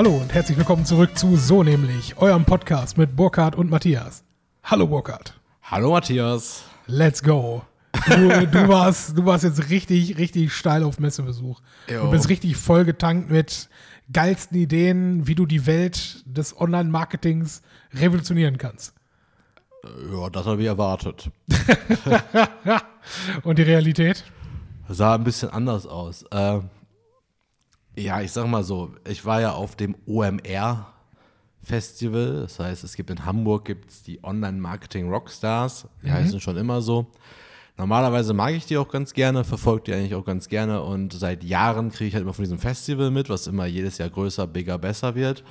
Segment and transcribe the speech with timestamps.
[0.00, 4.24] Hallo und herzlich willkommen zurück zu So nämlich, eurem Podcast mit Burkhard und Matthias.
[4.64, 5.38] Hallo Burkhard.
[5.62, 6.62] Hallo Matthias.
[6.86, 7.60] Let's go.
[8.06, 11.60] Du, du, warst, du warst jetzt richtig, richtig steil auf Messebesuch.
[11.86, 12.04] Jo.
[12.04, 13.68] Du bist richtig voll getankt mit
[14.10, 17.60] geilsten Ideen, wie du die Welt des Online-Marketings
[17.92, 18.94] revolutionieren kannst.
[19.84, 21.30] Ja, das habe ich erwartet.
[23.42, 24.24] Und die Realität?
[24.88, 26.22] Sah ein bisschen anders aus.
[26.30, 26.60] Äh,
[28.00, 30.92] ja, ich sag mal so, ich war ja auf dem OMR
[31.62, 32.40] Festival.
[32.42, 35.86] Das heißt, es gibt in Hamburg gibt's die Online-Marketing Rockstars.
[36.02, 37.06] Die heißen schon immer so.
[37.76, 41.42] Normalerweise mag ich die auch ganz gerne, verfolge die eigentlich auch ganz gerne und seit
[41.42, 44.76] Jahren kriege ich halt immer von diesem Festival mit, was immer jedes Jahr größer, bigger,
[44.76, 45.44] besser wird.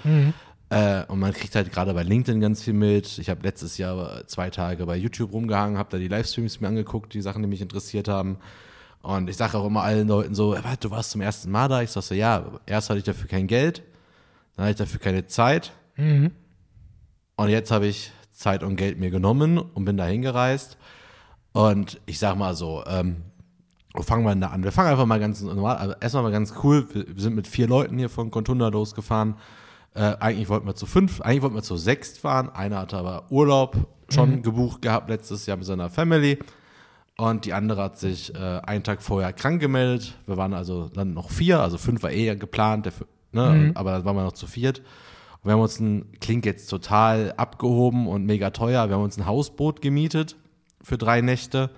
[0.70, 3.18] Äh, und man kriegt halt gerade bei LinkedIn ganz viel mit.
[3.18, 7.16] Ich habe letztes Jahr zwei Tage bei YouTube rumgehangen, habe da die Livestreams mir angeguckt,
[7.16, 8.38] die Sachen, die mich interessiert haben.
[9.02, 11.68] Und ich sage auch immer allen Leuten so, "Äh, warte, du warst zum ersten Mal
[11.68, 11.82] da?
[11.82, 13.82] Ich sage so, ja, erst hatte ich dafür kein Geld,
[14.56, 15.72] dann hatte ich dafür keine Zeit.
[17.36, 20.78] Und jetzt habe ich Zeit und Geld mir genommen und bin da hingereist.
[21.54, 23.18] Und ich sag mal so, ähm,
[23.94, 24.64] wo fangen wir denn da an?
[24.64, 26.88] Wir fangen einfach mal ganz normal, also erstmal mal ganz cool.
[26.94, 29.36] Wir, sind mit vier Leuten hier von Contunda losgefahren.
[29.96, 32.50] Äh, eigentlich wollten wir zu fünf, eigentlich wollten wir zu sechs fahren.
[32.50, 33.76] Einer hatte aber Urlaub
[34.10, 36.38] schon gebucht gehabt letztes Jahr mit seiner Family.
[37.20, 40.16] Und die andere hat sich äh, einen Tag vorher krank gemeldet.
[40.26, 42.94] Wir waren also dann noch vier, also fünf war eh geplant, der,
[43.34, 44.80] ne, aber dann waren wir noch zu viert.
[45.42, 49.18] Und wir haben uns ein, klingt jetzt total abgehoben und mega teuer, wir haben uns
[49.18, 50.38] ein Hausboot gemietet
[50.82, 51.70] für drei Nächte.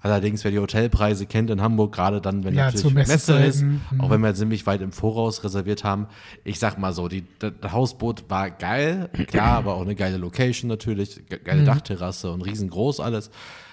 [0.00, 3.80] Allerdings, wer die Hotelpreise kennt in Hamburg, gerade dann, wenn Ja, natürlich Messe ist, mhm.
[3.98, 6.06] auch wenn wir ziemlich weit im Voraus reserviert haben.
[6.44, 10.68] Ich sag mal so, die, das Hausboot war geil, klar, aber auch eine geile Location
[10.68, 11.44] natürlich, ge- Mhm.
[11.44, 13.30] geile Dachterrasse und riesengroß alles.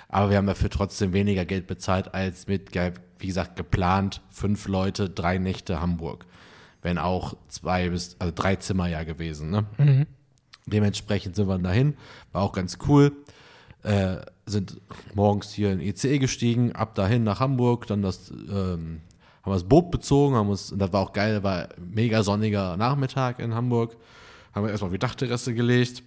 [0.09, 2.73] Aber wir haben dafür trotzdem weniger Geld bezahlt als mit,
[3.19, 6.25] wie gesagt, geplant fünf Leute, drei Nächte Hamburg.
[6.81, 9.65] Wenn auch zwei bis, also drei Zimmer ja gewesen, ne?
[10.67, 11.95] Dementsprechend sind wir dahin,
[12.31, 13.11] war auch ganz cool.
[13.83, 14.17] Äh,
[14.47, 14.81] sind
[15.13, 19.01] morgens hier in ECE gestiegen, ab dahin nach Hamburg, dann das, ähm,
[19.43, 22.77] haben wir das Boot bezogen, haben uns, und das war auch geil, war mega sonniger
[22.77, 23.95] Nachmittag in Hamburg,
[24.53, 26.03] haben wir erstmal auf die Dachterrasse gelegt,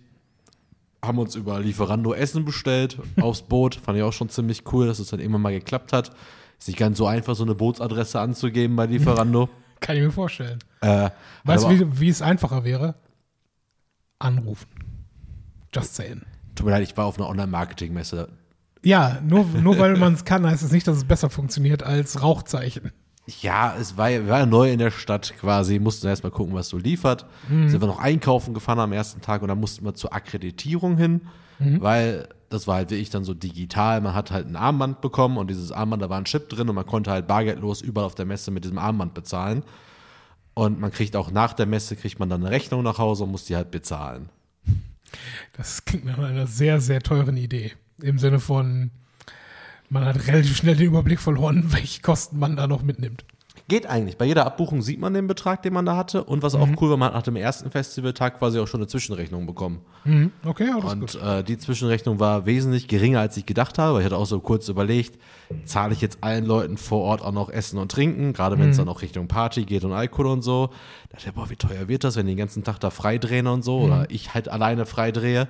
[1.05, 4.99] haben uns über Lieferando Essen bestellt aufs Boot, fand ich auch schon ziemlich cool, dass
[4.99, 6.11] es dann irgendwann mal geklappt hat.
[6.59, 9.49] Ist nicht ganz so einfach, so eine Bootsadresse anzugeben bei Lieferando.
[9.81, 10.59] Kann ich mir vorstellen.
[10.81, 11.11] äh,
[11.45, 12.97] Weißt du, wie, wie es einfacher wäre?
[14.19, 14.67] Anrufen.
[15.73, 16.23] Just saying.
[16.57, 18.29] Tut mir leid, ich war auf einer Online-Marketing-Messe.
[18.85, 22.23] Ja, nur, nur weil man es kann, heißt es nicht, dass es besser funktioniert als
[22.23, 22.91] Rauchzeichen.
[23.43, 26.79] Ja, es war, wir waren neu in der Stadt quasi, mussten erstmal gucken, was so
[26.79, 27.27] liefert.
[27.69, 31.21] Sind wir noch einkaufen gefahren am ersten Tag und dann mussten wir zur Akkreditierung hin,
[31.81, 34.01] weil das war halt wirklich dann so digital.
[34.01, 36.75] Man hat halt ein Armband bekommen und dieses Armband, da war ein Chip drin und
[36.75, 39.63] man konnte halt bargeldlos überall auf der Messe mit diesem Armband bezahlen.
[40.55, 43.31] Und man kriegt auch nach der Messe, kriegt man dann eine Rechnung nach Hause und
[43.31, 44.31] muss die halt bezahlen.
[45.57, 47.73] Das klingt nach einer sehr, sehr teuren Idee.
[48.01, 48.91] Im Sinne von,
[49.91, 53.25] man hat relativ schnell den Überblick verloren, welche Kosten man da noch mitnimmt.
[53.69, 54.17] Geht eigentlich.
[54.17, 56.25] Bei jeder Abbuchung sieht man den Betrag, den man da hatte.
[56.25, 58.87] Und was auch cool war, man hat nach dem ersten Festivaltag quasi auch schon eine
[58.87, 59.83] Zwischenrechnung bekommen.
[60.05, 60.33] Mhm.
[60.43, 61.15] Okay, das ist gut.
[61.17, 63.99] Und äh, die Zwischenrechnung war wesentlich geringer, als ich gedacht habe.
[63.99, 65.21] Ich hatte auch so kurz überlegt,
[65.67, 68.79] zahle ich jetzt allen Leuten vor Ort auch noch Essen und Trinken, gerade wenn es
[68.79, 70.69] dann auch Richtung Party geht und Alkohol und so.
[71.11, 73.47] Da dachte ich, boah, wie teuer wird das, wenn die den ganzen Tag da freidrehen
[73.47, 75.47] und so, oder ich halt alleine freidrehe.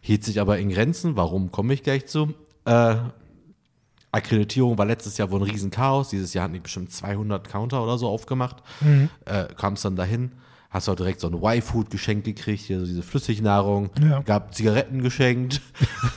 [0.00, 1.16] Hielt sich aber in Grenzen.
[1.16, 2.32] Warum, komme ich gleich zu.
[2.64, 2.94] Äh,
[4.12, 6.08] Akkreditierung war letztes Jahr wohl ein Riesenchaos.
[6.10, 8.56] Dieses Jahr hatten die bestimmt 200 Counter oder so aufgemacht.
[9.26, 10.32] Äh, Kam es dann dahin,
[10.70, 14.20] hast du auch direkt so ein Y-Food geschenkt gekriegt, hier so diese Flüssignahrung, Ja.
[14.20, 15.60] gab Zigaretten geschenkt.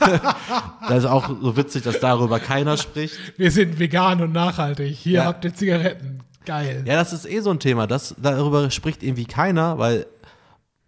[0.88, 3.16] das ist auch so witzig, dass darüber keiner spricht.
[3.38, 4.96] Wir sind vegan und nachhaltig.
[4.96, 5.24] Hier Ja.
[5.26, 6.20] habt ihr Zigaretten.
[6.44, 6.82] Geil.
[6.86, 7.86] Ja, das ist eh so ein Thema.
[7.86, 10.06] Das, darüber spricht irgendwie keiner, weil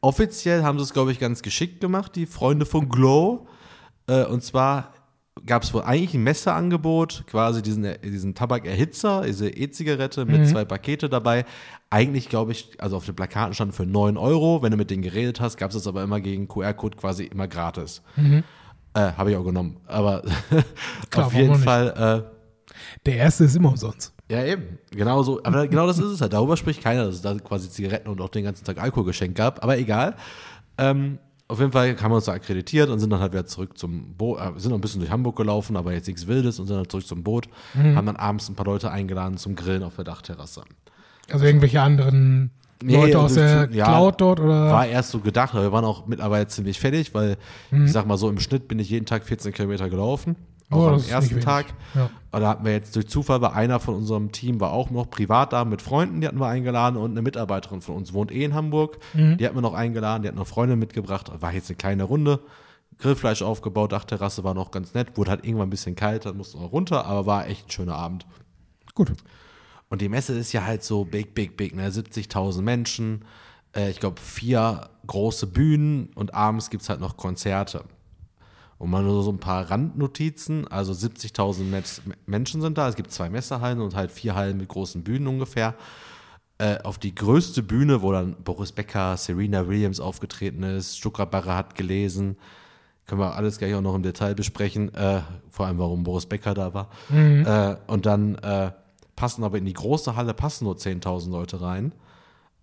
[0.00, 3.46] offiziell haben sie es, glaube ich, ganz geschickt gemacht, die Freunde von Glow.
[4.06, 4.92] Äh, und zwar
[5.46, 11.08] gab es wohl eigentlich ein Messeangebot, quasi diesen, diesen Tabakerhitzer, diese E-Zigarette mit zwei Pakete
[11.08, 11.44] dabei.
[11.90, 14.62] Eigentlich, glaube ich, also auf den Plakaten stand für 9 Euro.
[14.62, 17.48] Wenn du mit denen geredet hast, gab es das aber immer gegen QR-Code quasi immer
[17.48, 18.02] gratis.
[18.16, 18.44] Äh,
[18.94, 19.78] Habe ich auch genommen.
[19.86, 20.22] Aber
[21.10, 21.56] Klar, auf jeden?
[21.56, 22.72] Fall äh,
[23.06, 24.12] Der erste ist immer umsonst.
[24.30, 24.78] ja, eben.
[24.92, 25.42] Genau so.
[25.42, 26.32] Aber genau das ist es halt.
[26.32, 29.36] Darüber spricht keiner, dass es da quasi Zigaretten und auch den ganzen Tag Alkohol geschenkt
[29.36, 29.62] gab.
[29.62, 30.14] Aber egal.
[30.78, 31.18] Ähm,
[31.48, 34.14] auf jeden Fall haben wir uns da akkreditiert und sind dann halt wieder zurück zum
[34.14, 34.38] Boot.
[34.40, 36.76] Äh, wir sind noch ein bisschen durch Hamburg gelaufen, aber jetzt nichts Wildes und sind
[36.76, 37.48] dann zurück zum Boot.
[37.74, 40.62] Haben dann abends ein paar Leute eingeladen zum Grillen auf der Dachterrasse.
[41.30, 42.50] Also irgendwelche anderen
[42.82, 44.70] Nee, Leute aus das- der ja, Cloud dort oder?
[44.70, 47.36] War erst so gedacht, aber wir waren auch mittlerweile ziemlich fertig, weil
[47.70, 50.36] ich sag mal so, im Schnitt bin ich jeden Tag 14 Kilometer gelaufen.
[50.70, 51.40] Auch Oh, am ersten.
[51.40, 51.66] Tag.
[51.94, 52.10] Ja.
[52.32, 55.08] Und da hatten wir jetzt durch Zufall, war einer von unserem Team war auch noch
[55.10, 58.44] privat da mit Freunden, die hatten wir eingeladen und eine Mitarbeiterin von uns wohnt eh
[58.44, 58.98] in Hamburg.
[59.12, 59.36] Mhm.
[59.38, 61.30] Die hatten wir noch eingeladen, die hat noch Freunde mitgebracht.
[61.40, 62.40] War jetzt eine kleine Runde.
[62.98, 66.60] Grillfleisch aufgebaut, Dachterrasse war noch ganz nett, wurde halt irgendwann ein bisschen kalt, dann mussten
[66.60, 68.24] wir runter, aber war echt ein schöner Abend.
[68.94, 69.12] Gut.
[69.88, 71.90] Und die Messe ist ja halt so big, big, big, ne?
[71.90, 73.24] 70.000 Menschen,
[73.74, 77.84] äh, ich glaube vier große Bühnen und abends gibt es halt noch Konzerte.
[78.78, 83.12] Und mal nur so ein paar Randnotizen, also 70.000 Mes- Menschen sind da, es gibt
[83.12, 85.74] zwei Messehallen und halt vier Hallen mit großen Bühnen ungefähr.
[86.58, 91.54] Äh, auf die größte Bühne, wo dann Boris Becker, Serena Williams aufgetreten ist, Stuttgart Barre
[91.56, 92.36] hat gelesen,
[93.06, 96.54] können wir alles gleich auch noch im Detail besprechen, äh, vor allem warum Boris Becker
[96.54, 96.90] da war.
[97.12, 98.72] Äh, und dann äh,
[99.16, 101.92] passen aber in die große Halle passen nur 10.000 Leute rein.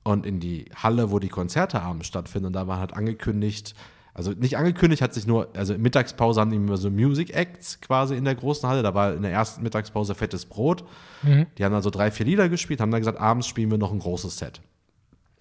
[0.03, 3.75] Und in die Halle, wo die Konzerte abends stattfinden, da war halt angekündigt,
[4.13, 7.79] also nicht angekündigt, hat sich nur, also in Mittagspause haben die immer so Music Acts
[7.79, 8.83] quasi in der großen Halle.
[8.83, 10.83] Da war in der ersten Mittagspause fettes Brot.
[11.23, 13.99] Die haben also drei, vier Lieder gespielt, haben dann gesagt, abends spielen wir noch ein
[13.99, 14.61] großes Set.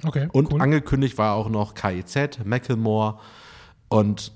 [0.05, 0.29] Okay.
[0.33, 0.61] Und cool.
[0.61, 3.19] angekündigt war auch noch KIZ, Macklemore
[3.89, 4.33] und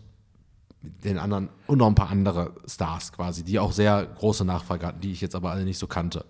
[0.82, 5.00] den anderen und noch ein paar andere Stars quasi, die auch sehr große Nachfrage hatten,
[5.00, 6.24] die ich jetzt aber alle nicht so kannte.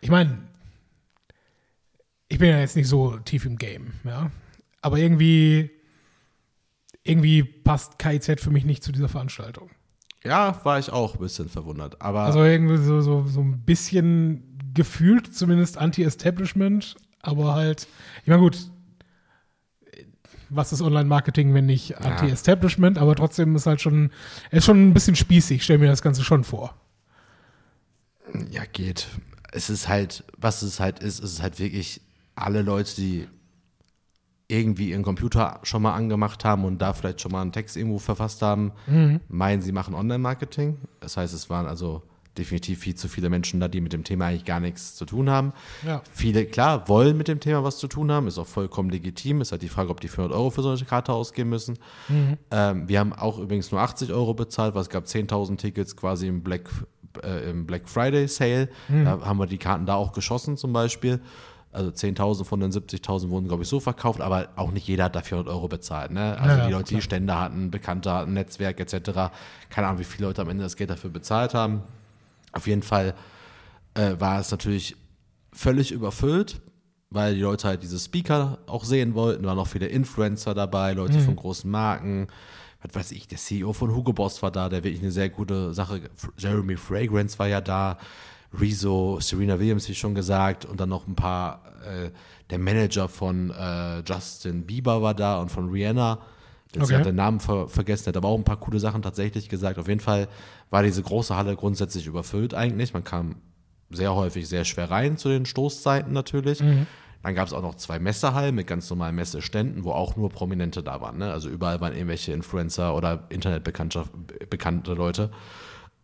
[0.00, 0.38] Ich meine,
[2.28, 4.30] ich bin ja jetzt nicht so tief im Game, ja.
[4.82, 5.70] Aber irgendwie,
[7.08, 9.70] irgendwie passt KIZ für mich nicht zu dieser Veranstaltung.
[10.24, 12.00] Ja, war ich auch ein bisschen verwundert.
[12.02, 17.86] Aber Also irgendwie so, so, so ein bisschen gefühlt zumindest Anti-Establishment, aber halt,
[18.22, 18.70] ich meine gut,
[20.48, 24.10] was ist Online-Marketing, wenn nicht Anti-Establishment, aber trotzdem ist halt schon,
[24.50, 26.74] ist schon ein bisschen spießig, stell mir das Ganze schon vor.
[28.50, 29.08] ja, geht.
[29.52, 32.00] Es ist halt, was es halt ist, ist es halt wirklich
[32.34, 33.28] alle Leute, die
[34.48, 37.98] irgendwie ihren Computer schon mal angemacht haben und da vielleicht schon mal einen Text irgendwo
[37.98, 38.72] verfasst haben,
[39.28, 40.78] meinen, sie machen Online-Marketing.
[41.00, 42.02] Das heißt, es waren also
[42.38, 45.30] definitiv viel zu viele Menschen da, die mit dem Thema eigentlich gar nichts zu tun
[45.30, 45.52] haben.
[45.84, 46.02] Ja.
[46.12, 49.40] Viele, klar, wollen mit dem Thema was zu tun haben, ist auch vollkommen legitim.
[49.40, 51.78] Ist halt die Frage, ob die 400 Euro für solche Karte ausgeben müssen.
[52.50, 56.28] Ähm, wir haben auch übrigens nur 80 Euro bezahlt, weil es gab 10.000 Tickets quasi
[56.28, 56.68] im Black,
[57.22, 58.68] äh, im Black Friday Sale.
[59.04, 61.20] Da haben wir die Karten da auch geschossen zum Beispiel.
[61.76, 65.14] Also 10.000 von den 70.000 wurden, glaube ich, so verkauft, aber auch nicht jeder hat
[65.14, 66.10] da 400 Euro bezahlt.
[66.10, 66.38] Ne?
[66.38, 67.02] Also Ja, die Leute, die.
[67.02, 69.30] Stände hatten, Bekannte hatten, Netzwerk etc.
[69.68, 71.82] Keine Ahnung, wie viele Leute am Ende das Geld dafür bezahlt haben.
[72.52, 73.14] Auf jeden Fall
[73.94, 74.96] äh, war es natürlich
[75.52, 76.60] völlig überfüllt,
[77.10, 79.42] weil die Leute halt diese Speaker auch sehen wollten.
[79.42, 82.28] Da waren auch viele Influencer dabei, Leute von großen Marken.
[82.82, 85.74] Was weiß ich, der CEO von Hugo Boss war da, der wirklich eine sehr gute
[85.74, 86.00] Sache.
[86.38, 87.98] Jeremy Fragrance war ja da.
[88.52, 92.10] Rezo, Serena Williams, wie schon gesagt, und dann noch ein paar, äh,
[92.50, 96.18] der Manager von äh, Justin Bieber war da und von Rihanna.
[96.72, 96.96] Jetzt Okay.
[96.98, 99.78] hat den Namen ver vergessen, hat aber auch ein paar coole Sachen tatsächlich gesagt.
[99.78, 100.28] Auf jeden Fall
[100.70, 102.92] war diese große Halle grundsätzlich überfüllt eigentlich.
[102.92, 103.36] Man kam
[103.90, 106.58] sehr häufig sehr schwer rein zu den Stoßzeiten natürlich.
[107.22, 110.82] Dann gab es auch noch zwei Messehallen mit ganz normalen Messeständen, wo auch nur Prominente
[110.82, 111.18] da waren.
[111.18, 111.32] Ne?
[111.32, 114.04] Also überall waren irgendwelche Influencer oder internetbekannte
[114.50, 115.30] bekannte Leute.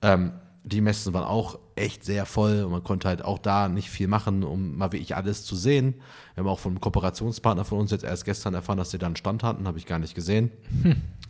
[0.00, 0.33] Ähm,
[0.64, 4.06] die Messen waren auch echt sehr voll und man konnte halt auch da nicht viel
[4.06, 5.94] machen, um mal wirklich alles zu sehen.
[6.34, 9.17] Wir haben auch vom Kooperationspartner von uns jetzt erst gestern erfahren, dass sie da einen
[9.17, 10.51] Stand hatten, habe ich gar nicht gesehen.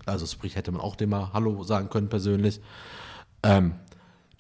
[0.05, 2.61] Also sprich, hätte man auch dem mal Hallo sagen können persönlich.
[3.45, 3.75] Ähm,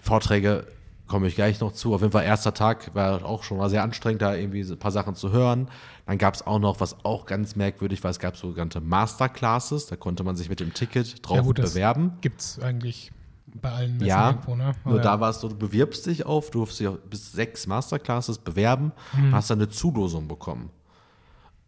[0.00, 0.66] Vorträge
[1.06, 1.94] komme ich gleich noch zu.
[1.94, 4.90] Auf jeden Fall erster Tag war auch schon mal sehr anstrengend, da irgendwie ein paar
[4.90, 5.68] Sachen zu hören.
[6.06, 9.86] Dann gab es auch noch, was auch ganz merkwürdig war, es gab sogenannte Masterclasses.
[9.86, 12.14] Da konnte man sich mit dem Ticket drauf ja, gut, bewerben.
[12.22, 13.12] Gibt's eigentlich
[13.54, 14.72] bei allen Messen Ja, irgendwo, ne?
[14.84, 15.20] nur da ja.
[15.20, 18.92] war es so, du bewirbst dich auf, du durfst dich auf bis sechs Masterclasses bewerben
[19.16, 19.24] Mhm.
[19.26, 20.70] und hast dann eine Zulosung bekommen.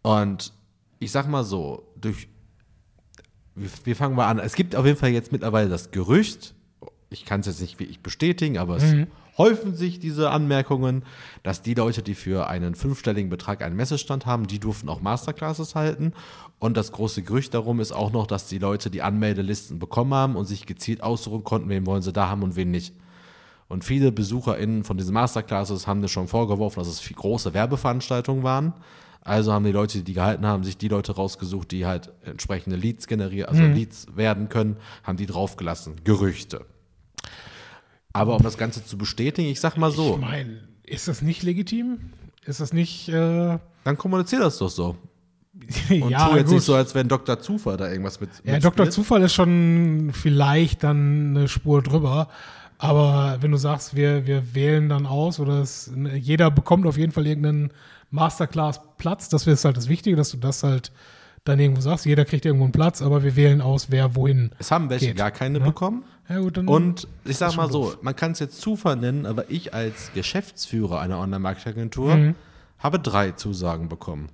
[0.01, 0.53] Und
[0.99, 2.27] ich sag mal so, durch,
[3.55, 6.53] wir, wir fangen mal an, es gibt auf jeden Fall jetzt mittlerweile das Gerücht,
[7.09, 9.07] ich kann es jetzt nicht wirklich bestätigen, aber es Mhm.
[9.37, 11.03] Häufen sich diese Anmerkungen,
[11.43, 15.75] dass die Leute, die für einen fünfstelligen Betrag einen Messestand haben, die durften auch Masterclasses
[15.75, 16.13] halten.
[16.59, 20.35] Und das große Gerücht darum ist auch noch, dass die Leute die Anmeldelisten bekommen haben
[20.35, 22.95] und sich gezielt aussuchen konnten, wen wollen sie da haben und wen nicht.
[23.67, 28.73] Und viele BesucherInnen von diesen Masterclasses haben dir schon vorgeworfen, dass es große Werbeveranstaltungen waren.
[29.21, 32.75] Also haben die Leute, die die gehalten haben, sich die Leute rausgesucht, die halt entsprechende
[32.75, 35.95] Leads generieren, also Leads werden können, haben die draufgelassen.
[36.03, 36.63] Gerüchte.
[38.15, 41.43] Aber um das Ganze zu bestätigen, ich sag mal so, Ich meine, ist das nicht
[41.43, 41.97] legitim?
[42.45, 44.95] Ist das nicht, äh, dann kommunizier das doch so.
[45.89, 46.55] Und ja, tu jetzt gut.
[46.55, 47.39] nicht so, als wenn Dr.
[47.41, 48.29] Zufall da irgendwas mit.
[48.45, 48.59] Ja.
[48.59, 48.89] Dr.
[48.89, 52.29] Zufall ist schon vielleicht dann eine Spur drüber.
[52.77, 57.11] Aber wenn du sagst, wir, wir wählen dann aus oder es, jeder bekommt auf jeden
[57.11, 57.71] Fall irgendeinen
[58.11, 60.91] Masterclass-Platz, das ist halt das Wichtige, dass du das halt
[61.43, 64.51] dann irgendwo sagst, jeder kriegt irgendwo einen Platz, aber wir wählen aus, wer wohin.
[64.57, 65.65] Es haben welche Geht, gar keine ne?
[65.65, 66.03] bekommen.
[66.27, 67.99] Ja, gut, Und ich sag mal so, doof.
[68.01, 72.35] man kann es jetzt Zufall nennen, aber ich als Geschäftsführer einer Online-Marketing-Agentur Mhm.
[72.79, 74.29] habe drei Zusagen bekommen.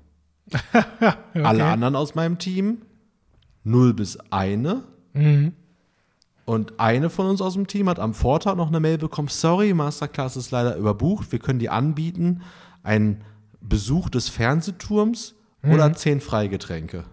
[0.74, 1.14] okay.
[1.44, 2.80] Alle anderen aus meinem Team
[3.64, 4.84] null bis eine.
[5.14, 5.54] Mhm.
[6.46, 9.74] Und eine von uns aus dem Team hat am Vortag noch eine Mail bekommen, sorry,
[9.74, 12.42] Masterclass ist leider überbucht, wir können die anbieten,
[12.84, 13.22] einen
[13.62, 15.72] Besuch des Fernsehturms Mhm.
[15.74, 17.04] oder zehn Freigetränke.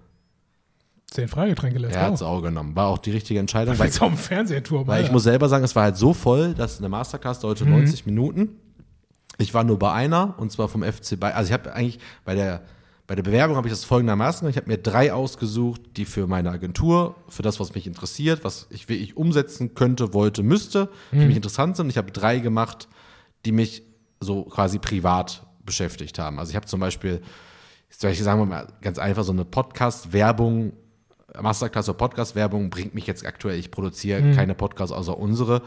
[1.11, 2.39] Zehn Freigetränke lässt Er hat es auch.
[2.39, 2.77] auch genommen.
[2.77, 3.79] War auch die richtige Entscheidung.
[3.79, 4.87] Weil, Jetzt auf dem Fernsehturm.
[4.87, 7.71] weil ich muss selber sagen, es war halt so voll, dass eine Masterclass dauerte Mhm.
[7.73, 8.51] 90 Minuten.
[9.39, 11.37] Ich war nur bei einer und zwar vom FC Bayern.
[11.37, 12.63] Also ich habe eigentlich bei der
[13.07, 14.51] bei der Bewerbung habe ich das folgendermaßen gemacht.
[14.55, 18.67] Ich habe mir drei ausgesucht, die für meine Agentur, für das, was mich interessiert, was
[18.69, 21.21] ich wirklich umsetzen könnte, wollte, müsste, Mhm.
[21.21, 21.89] für mich interessant sind.
[21.89, 22.87] Ich habe drei gemacht,
[23.47, 23.83] die mich
[24.21, 26.39] so quasi privat beschäftigt haben.
[26.39, 27.23] Also ich habe zum Beispiel,
[27.89, 30.75] soll ich sagen wir mal ganz einfach, so eine Podcast-Werbung,
[31.43, 35.63] Masterclass oder Podcast-Werbung bringt mich jetzt aktuell, ich produziere keine Podcasts außer unsere,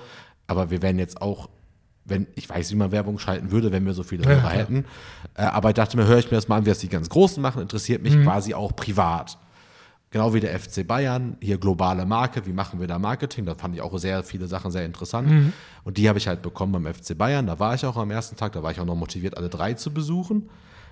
[0.47, 1.49] aber wir werden jetzt auch,
[2.05, 4.53] wenn, ich weiß, wie man Werbung schalten würde, wenn wir so viele Ja, Hörer klar.
[4.53, 4.85] hätten,
[5.35, 7.09] äh, aber ich dachte mir, höre ich mir das mal an, wie das die ganz
[7.09, 9.37] Großen machen, interessiert mich quasi auch privat.
[10.13, 13.45] Genau wie der FC Bayern, hier globale Marke, wie machen wir da Marketing?
[13.45, 15.53] Da fand ich auch sehr viele Sachen sehr interessant.
[15.85, 17.47] Und die habe ich halt bekommen beim FC Bayern.
[17.47, 19.73] Da war ich auch am ersten Tag, da war ich auch noch motiviert, alle drei
[19.75, 20.49] zu besuchen.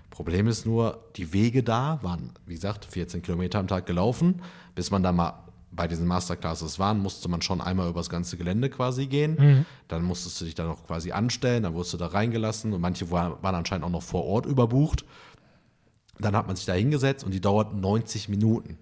[0.09, 4.41] Problem ist nur, die Wege da waren, wie gesagt, 14 Kilometer am Tag gelaufen.
[4.75, 5.33] Bis man da mal
[5.71, 9.65] bei diesen Masterclasses waren, musste man schon einmal über das ganze Gelände quasi gehen.
[9.87, 13.11] Dann musstest du dich da noch quasi anstellen, dann wurdest du da reingelassen und manche
[13.11, 15.05] waren, waren anscheinend auch noch vor Ort überbucht.
[16.19, 18.77] Dann hat man sich da hingesetzt und die dauert 90 Minuten.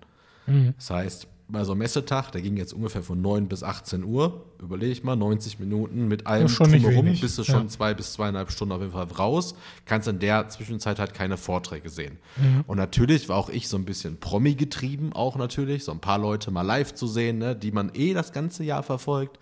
[0.77, 4.45] Das heißt, bei so einem Messetag, der ging jetzt ungefähr von 9 bis 18 Uhr,
[4.61, 7.67] überlege ich mal, 90 Minuten mit allem drumherum, bist du schon ja.
[7.67, 11.89] zwei bis zweieinhalb Stunden auf jeden Fall raus, kannst in der Zwischenzeit halt keine Vorträge
[11.89, 12.17] sehen.
[12.35, 12.65] Mhm.
[12.67, 16.17] Und natürlich war auch ich so ein bisschen Promi getrieben, auch natürlich, so ein paar
[16.17, 19.39] Leute mal live zu sehen, ne, die man eh das ganze Jahr verfolgt.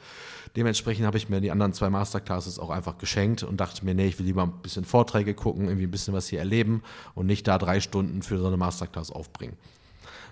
[0.55, 4.07] Dementsprechend habe ich mir die anderen zwei Masterclasses auch einfach geschenkt und dachte mir, nee,
[4.07, 6.83] ich will lieber ein bisschen Vorträge gucken, irgendwie ein bisschen was hier erleben
[7.13, 9.57] und nicht da drei Stunden für so eine Masterclass aufbringen.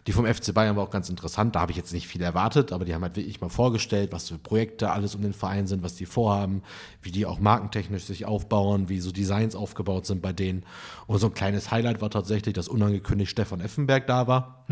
[0.07, 1.55] Die vom FC Bayern war auch ganz interessant.
[1.55, 4.29] Da habe ich jetzt nicht viel erwartet, aber die haben halt wirklich mal vorgestellt, was
[4.29, 6.61] für Projekte alles um den Verein sind, was die vorhaben,
[7.01, 10.65] wie die auch markentechnisch sich aufbauen, wie so Designs aufgebaut sind bei denen.
[11.07, 14.65] Und so ein kleines Highlight war tatsächlich, dass unangekündigt Stefan Effenberg da war,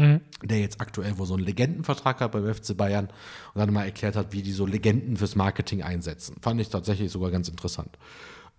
[0.43, 3.07] der jetzt aktuell wohl so einen Legendenvertrag hat beim FC Bayern
[3.53, 6.35] und dann mal erklärt hat, wie die so Legenden fürs Marketing einsetzen.
[6.41, 7.97] Fand ich tatsächlich sogar ganz interessant.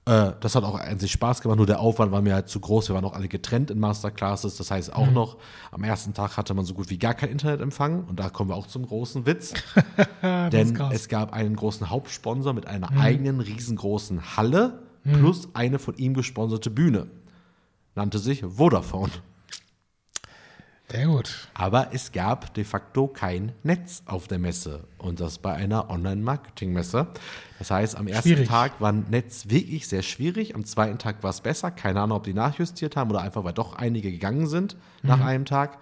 [0.04, 2.58] Äh, das hat auch an sich Spaß gemacht, nur der Aufwand war mir halt zu
[2.58, 2.88] groß.
[2.88, 4.56] Wir waren auch alle getrennt in Masterclasses.
[4.56, 5.36] Das heißt auch noch,
[5.70, 8.04] am ersten Tag hatte man so gut wie gar kein Internetempfang.
[8.04, 9.54] Und da kommen wir auch zum großen Witz.
[10.22, 16.14] Denn es gab einen großen Hauptsponsor mit einer eigenen riesengroßen Halle plus eine von ihm
[16.14, 17.08] gesponserte Bühne.
[17.94, 19.12] Nannte sich Vodafone.
[20.92, 21.48] Sehr gut.
[21.54, 27.06] Aber es gab de facto kein Netz auf der Messe und das bei einer Online-Marketing-Messe.
[27.58, 28.48] Das heißt, am ersten Schwierig.
[28.48, 31.70] Tag war Netz wirklich sehr schwierig, am zweiten Tag war es besser.
[31.70, 35.46] Keine Ahnung, ob die nachjustiert haben oder einfach, weil doch einige gegangen sind nach einem
[35.46, 35.78] Tag.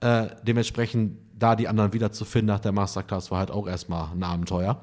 [0.00, 4.80] Äh, dementsprechend, da die anderen wiederzufinden nach der Masterclass, war halt auch erstmal ein Abenteuer.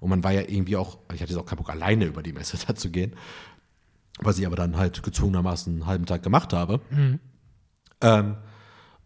[0.00, 2.34] Und man war ja irgendwie auch, ich hatte jetzt auch keinen Bock, alleine über die
[2.34, 3.14] Messe da zu gehen,
[4.18, 6.80] was ich aber dann halt gezwungenermaßen einen halben Tag gemacht habe.
[8.02, 8.36] Ähm,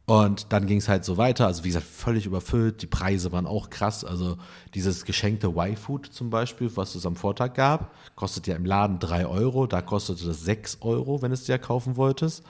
[0.06, 1.46] und dann ging es halt so weiter.
[1.46, 2.82] Also wie gesagt, völlig überfüllt.
[2.82, 4.04] Die Preise waren auch krass.
[4.04, 4.37] Also
[4.75, 9.26] dieses geschenkte Y-Food zum Beispiel, was es am Vortag gab, kostet ja im Laden 3
[9.26, 9.66] Euro.
[9.66, 12.44] Da kostete das 6 Euro, wenn es dir kaufen wolltest.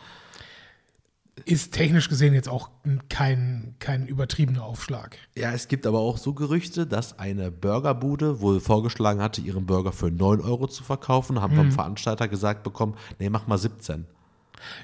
[1.45, 2.71] Ist technisch gesehen jetzt auch
[3.09, 5.19] kein, kein übertriebener Aufschlag.
[5.37, 9.93] Ja, es gibt aber auch so Gerüchte, dass eine Burgerbude wohl vorgeschlagen hatte, ihren Burger
[9.93, 11.41] für 9 Euro zu verkaufen.
[11.41, 14.07] Haben vom Veranstalter gesagt bekommen, nee, mach mal 17.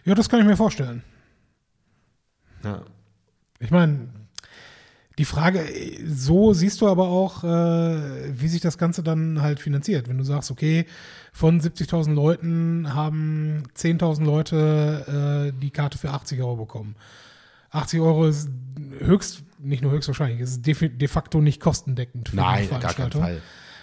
[0.05, 1.03] Ja, das kann ich mir vorstellen.
[2.65, 2.83] Ja.
[3.59, 4.09] Ich meine,
[5.19, 5.67] die Frage,
[6.07, 10.09] so siehst du aber auch, äh, wie sich das Ganze dann halt finanziert.
[10.09, 10.87] Wenn du sagst, okay,
[11.33, 16.97] von 70.000 Leuten haben 10.000 Leute äh, die Karte für 80 Euro bekommen.
[17.71, 18.49] 80 Euro ist
[18.99, 22.81] höchst, nicht nur höchstwahrscheinlich, es ist de, de facto nicht kostendeckend für Nein, die gar
[22.81, 23.23] keinen Veranstaltung.
[23.23, 23.43] Fall.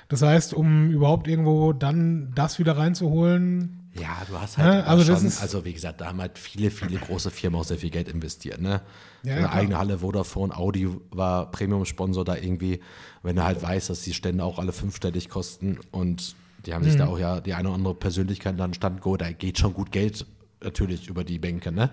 [0.10, 5.04] Das heißt, um überhaupt irgendwo dann das wieder reinzuholen, Ja, du hast halt Ja, also
[5.04, 7.78] das schon, ist- also wie gesagt, da haben halt viele, viele große Firmen auch sehr
[7.78, 8.82] viel Geld investiert, ne?
[9.24, 9.54] Ja, Eine klar.
[9.54, 12.82] eigene Halle, Vodafone, Audi war Premium-Sponsor da irgendwie.
[13.24, 16.36] Wenn du halt weißt, dass die Stände auch alle fünfstellig kosten und
[16.66, 16.98] die haben sich Mhm.
[17.00, 19.74] da auch ja die eine oder andere Persönlichkeit an den Stand geholt, da geht schon
[19.74, 20.26] gut Geld
[20.64, 21.90] natürlich über die Bänke, ne?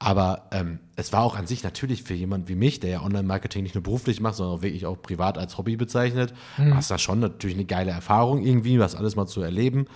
[0.00, 3.62] Aber ähm, es war auch an sich natürlich für jemand wie mich, der ja Online-Marketing
[3.62, 6.72] nicht nur beruflich macht, sondern auch wirklich auch privat als Hobby bezeichnet, Mhm.
[6.72, 9.86] war es da schon natürlich eine geile Erfahrung irgendwie, was alles mal zu erleben.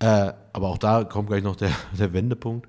[0.00, 2.68] Äh, aber auch da kommt gleich noch der, der Wendepunkt.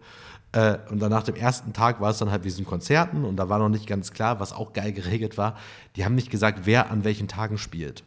[0.52, 3.38] Äh, und dann nach dem ersten Tag war es dann halt wie diesen Konzerten und
[3.38, 5.56] da war noch nicht ganz klar, was auch geil geregelt war.
[5.96, 8.04] Die haben nicht gesagt, wer an welchen Tagen spielt.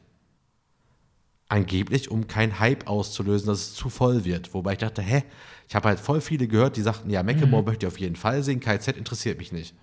[1.48, 4.54] Angeblich, um keinen Hype auszulösen, dass es zu voll wird.
[4.54, 5.22] Wobei ich dachte, hä,
[5.68, 8.42] ich habe halt voll viele gehört, die sagten, ja, Macklemore möchte ich auf jeden Fall
[8.42, 9.74] sehen, KZ interessiert mich nicht.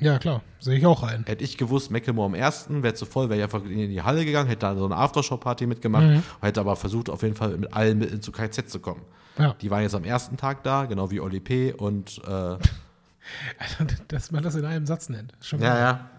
[0.00, 1.24] Ja, klar, sehe ich auch ein.
[1.26, 4.24] Hätte ich gewusst, Macklemore am ersten, wäre zu voll, wäre ich einfach in die Halle
[4.24, 7.98] gegangen, hätte da so eine Aftershow-Party mitgemacht, hätte aber versucht, auf jeden Fall mit allen
[7.98, 9.02] Mitteln zu KZ zu kommen.
[9.38, 9.54] Ja.
[9.60, 11.72] Die waren jetzt am ersten Tag da, genau wie Oli P.
[11.72, 12.56] und äh,
[14.08, 15.32] Dass man das in einem Satz nennt.
[15.40, 16.10] Schon ja, ja.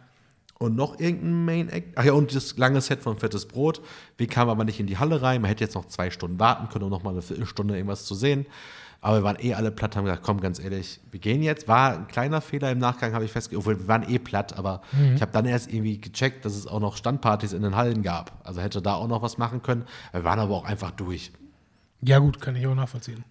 [0.58, 1.98] Und noch irgendein Main Act.
[1.98, 3.82] Ach ja, und das lange Set von Fettes Brot.
[4.18, 5.42] Wir kamen aber nicht in die Halle rein.
[5.42, 8.14] Man hätte jetzt noch zwei Stunden warten können, um noch mal eine Viertelstunde irgendwas zu
[8.14, 8.46] sehen.
[9.04, 11.68] Aber wir waren eh alle platt, haben gesagt, komm, ganz ehrlich, wir gehen jetzt.
[11.68, 13.66] War ein kleiner Fehler im Nachgang, habe ich festgestellt.
[13.66, 14.82] Obwohl, wir waren eh platt, aber
[15.16, 18.40] ich habe dann erst irgendwie gecheckt, dass es auch noch Standpartys in den Hallen gab.
[18.44, 19.86] Also hätte da auch noch was machen können.
[20.12, 21.32] Wir waren aber auch einfach durch.
[22.02, 23.24] Ja, gut, kann ich auch nachvollziehen.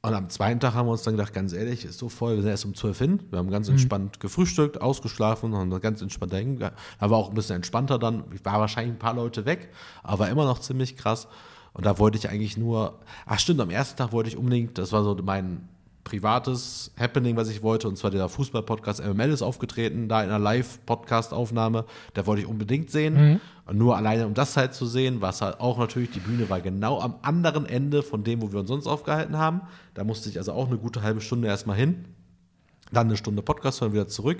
[0.00, 2.42] Und am zweiten Tag haben wir uns dann gedacht, ganz ehrlich, ist so voll, wir
[2.42, 3.22] sind erst um 12 hin.
[3.30, 6.58] Wir haben ganz entspannt gefrühstückt, ausgeschlafen und ganz entspannt dahin.
[6.58, 8.24] Da war auch ein bisschen entspannter dann.
[8.44, 9.70] War wahrscheinlich ein paar Leute weg,
[10.02, 11.28] aber immer noch ziemlich krass.
[11.78, 14.90] Und da wollte ich eigentlich nur, ach stimmt, am ersten Tag wollte ich unbedingt, das
[14.90, 15.68] war so mein
[16.02, 20.40] privates Happening, was ich wollte, und zwar der Fußball-Podcast MML ist aufgetreten, da in einer
[20.40, 21.84] Live-Podcast-Aufnahme.
[22.14, 23.14] Da wollte ich unbedingt sehen.
[23.66, 26.60] Und nur alleine, um das halt zu sehen, was halt auch natürlich, die Bühne war
[26.60, 29.60] genau am anderen Ende von dem, wo wir uns sonst aufgehalten haben.
[29.94, 32.06] Da musste ich also auch eine gute halbe Stunde erstmal hin.
[32.90, 34.38] Dann eine Stunde Podcast hören, wieder zurück.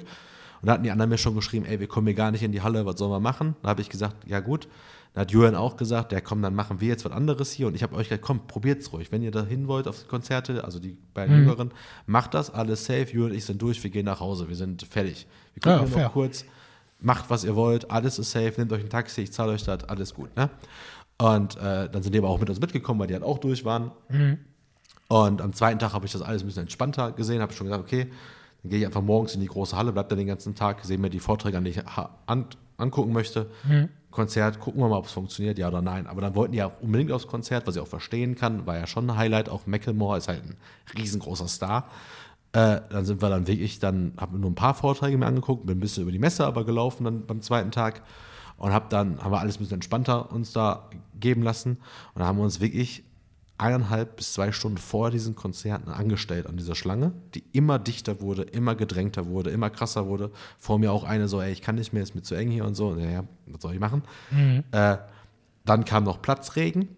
[0.61, 2.50] Und da hatten die anderen mir schon geschrieben, ey, wir kommen hier gar nicht in
[2.50, 3.54] die Halle, was sollen wir machen?
[3.62, 4.66] Da habe ich gesagt, ja gut.
[5.15, 7.67] Dann hat Julian auch gesagt, ja komm, dann machen wir jetzt was anderes hier.
[7.67, 9.11] Und ich habe euch gesagt, komm, probiert's ruhig.
[9.11, 11.73] Wenn ihr da hin wollt auf die Konzerte, also die beiden Jüngeren,
[12.07, 13.07] macht das, alles safe.
[13.11, 15.27] Julian und ich sind durch, wir gehen nach Hause, wir sind fertig.
[15.55, 16.45] Wir gucken Ja, noch kurz,
[17.00, 19.85] macht was ihr wollt, alles ist safe, nehmt euch ein Taxi, ich zahle euch das,
[19.85, 20.35] alles gut.
[20.37, 20.50] Ne?
[21.19, 23.65] Und äh, dann sind die aber auch mit uns mitgekommen, weil die halt auch durch
[23.65, 23.91] waren.
[25.09, 27.83] Und am zweiten Tag habe ich das alles ein bisschen entspannter gesehen, habe schon gesagt,
[27.83, 28.11] okay,
[28.62, 30.99] dann gehe ich einfach morgens in die große Halle, bleib da den ganzen Tag, sehe
[30.99, 31.81] mir die Vorträge an, die ich
[32.27, 33.51] an, angucken möchte.
[34.18, 36.09] Konzert, gucken wir mal, ob es funktioniert, ja oder nein.
[36.09, 38.88] Aber dann wollten die ja unbedingt aufs Konzert, was ich auch verstehen kann, war ja
[38.88, 39.48] schon ein Highlight.
[39.48, 40.57] Auch Macklemore ist halt ein
[40.98, 41.85] riesengroßer Star.
[42.52, 45.66] Äh, dann sind wir dann wirklich, dann haben wir nur ein paar Vorträge mir angeguckt,
[45.66, 48.02] bin ein bisschen über die Messe aber gelaufen dann beim zweiten Tag
[48.57, 51.78] und hab dann, haben wir alles ein bisschen entspannter uns da geben lassen
[52.14, 53.04] und haben wir uns wirklich
[53.59, 58.42] eineinhalb bis zwei Stunden vor diesen Konzerten angestellt an dieser Schlange, die immer dichter wurde,
[58.42, 60.31] immer gedrängter wurde, immer krasser wurde.
[60.59, 62.64] Vor mir auch eine so, ey, ich kann nicht mehr, ist mir zu eng hier
[62.64, 62.97] und so.
[62.97, 64.03] Ja, ja, was soll ich machen?
[64.71, 64.97] Äh,
[65.64, 66.88] dann kam noch Platzregen.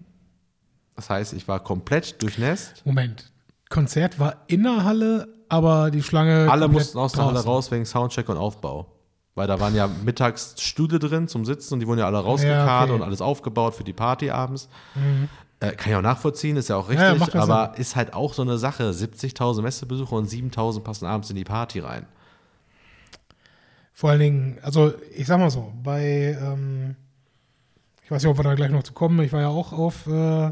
[0.94, 2.84] Das heißt, ich war komplett durchnässt.
[2.84, 3.32] Moment.
[3.70, 6.50] Konzert war in der Halle, aber die Schlange.
[6.50, 8.92] Alle mussten aus der Halle raus wegen Soundcheck und Aufbau.
[9.34, 12.66] Weil da waren ja mittags Stühle drin zum Sitzen und die wurden ja alle rausgekarrt
[12.68, 12.88] Ja, okay.
[12.88, 12.94] Mhm.
[12.96, 14.68] und alles aufgebaut für die Party abends.
[15.60, 18.42] Äh, kann ich auch nachvollziehen, ist ja auch richtig, ja aber ist halt auch so
[18.42, 18.90] eine Sache.
[18.90, 22.06] 70.000 Messebesucher und 7.000 passen abends in die Party rein.
[23.92, 26.96] Vor allen Dingen, also ich sag mal so, bei, ähm,
[28.02, 30.06] ich weiß nicht, ob wir da gleich noch zu kommen, ich war ja auch auf,
[30.06, 30.50] äh,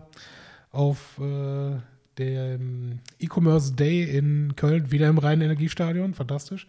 [0.72, 1.78] auf äh,
[2.18, 6.66] dem E-Commerce Day in Köln, wieder im reinen Energiestadion, fantastisch.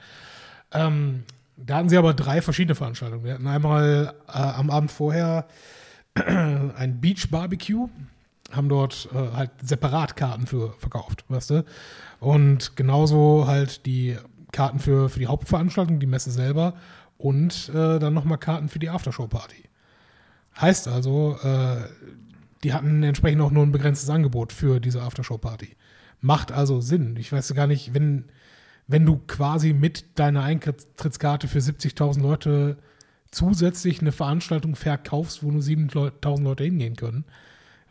[0.71, 1.25] Ähm,
[1.57, 3.25] da hatten sie aber drei verschiedene Veranstaltungen.
[3.25, 5.47] Wir hatten einmal äh, am Abend vorher
[6.15, 7.89] ein Beach Barbecue,
[8.51, 11.65] haben dort äh, halt separat Karten für verkauft, weißt du?
[12.19, 14.17] Und genauso halt die
[14.51, 16.73] Karten für, für die Hauptveranstaltung, die Messe selber
[17.17, 19.63] und äh, dann nochmal Karten für die Aftershow-Party.
[20.59, 21.83] Heißt also, äh,
[22.63, 25.75] die hatten entsprechend auch nur ein begrenztes Angebot für diese Aftershow-Party.
[26.21, 27.15] Macht also Sinn.
[27.17, 28.25] Ich weiß gar nicht, wenn,
[28.87, 32.77] wenn du quasi mit deiner Eintrittskarte für 70.000 Leute
[33.31, 37.25] zusätzlich eine Veranstaltung verkaufst, wo nur 7.000 Leute hingehen können,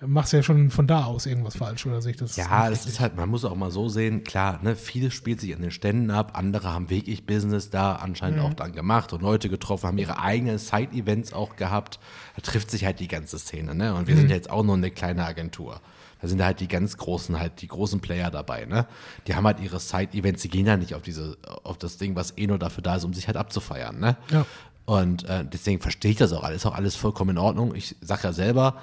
[0.00, 2.36] machst ja schon von da aus irgendwas falsch, oder sehe ich das?
[2.36, 5.54] Ja, das ist halt, man muss auch mal so sehen, klar, ne, vieles spielt sich
[5.54, 9.48] an den Ständen ab, andere haben wirklich Business da anscheinend auch dann gemacht und Leute
[9.48, 11.98] getroffen, haben ihre eigenen Side-Events auch gehabt.
[12.36, 13.94] Da trifft sich halt die ganze Szene, ne?
[13.94, 15.80] Und wir sind ja jetzt auch nur eine kleine Agentur.
[16.20, 18.86] Da sind halt die ganz großen, halt die großen Player dabei, ne?
[19.26, 22.36] Die haben halt ihre Side-Events, die gehen ja nicht auf diese, auf das Ding, was
[22.36, 24.16] eh nur dafür da ist, um sich halt abzufeiern, ne?
[24.30, 24.46] Ja.
[24.84, 27.74] Und äh, deswegen verstehe ich das auch alles, ist auch alles vollkommen in Ordnung.
[27.74, 28.76] Ich sage ja selber,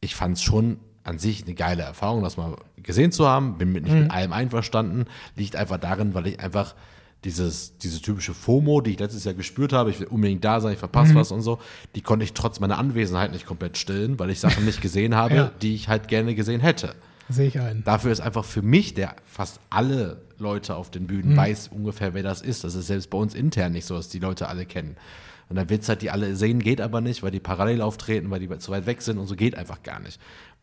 [0.00, 3.58] ich fand es schon an sich eine geile Erfahrung, das mal gesehen zu haben.
[3.58, 5.06] Bin mit, nicht mit allem einverstanden.
[5.36, 6.74] Liegt einfach darin, weil ich einfach
[7.24, 10.72] dieses, diese typische FOMO, die ich letztes Jahr gespürt habe, ich will unbedingt da sein,
[10.74, 11.58] ich verpasse was und so,
[11.94, 15.34] die konnte ich trotz meiner Anwesenheit nicht komplett stillen, weil ich Sachen nicht gesehen habe,
[15.34, 15.50] Ja.
[15.62, 16.94] die ich halt gerne gesehen hätte.
[17.28, 17.82] Sehe ich ein.
[17.84, 22.22] Dafür ist einfach für mich, der fast alle Leute auf den Bühnen weiß ungefähr, wer
[22.22, 22.62] das ist.
[22.62, 24.96] Das ist selbst bei uns intern nicht so, dass die Leute alle kennen.
[25.48, 28.40] Und dann wird's halt, die alle sehen, geht aber nicht, weil die parallel auftreten, weil
[28.40, 30.20] die zu weit weg sind und so geht einfach gar nicht.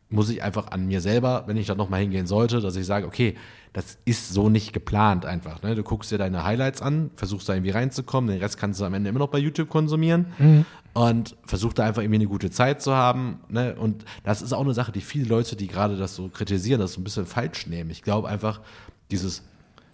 [0.10, 3.08] muss ich einfach an mir selber, wenn ich da nochmal hingehen sollte, dass ich sage,
[3.08, 3.36] okay,
[3.72, 5.64] das ist so nicht geplant einfach.
[5.64, 5.74] Ne?
[5.74, 8.94] Du guckst dir deine Highlights an, versuchst da irgendwie reinzukommen, den Rest kannst du am
[8.94, 10.66] Ende immer noch bei YouTube konsumieren Mhm.
[10.94, 13.40] und versuch da einfach irgendwie eine gute Zeit zu haben.
[13.50, 13.74] Ne?
[13.76, 16.94] Und das ist auch eine Sache, die viele Leute, die gerade das so kritisieren, das
[16.94, 17.90] so ein bisschen falsch nehmen.
[17.90, 18.62] Ich glaube einfach,
[19.10, 19.42] dieses,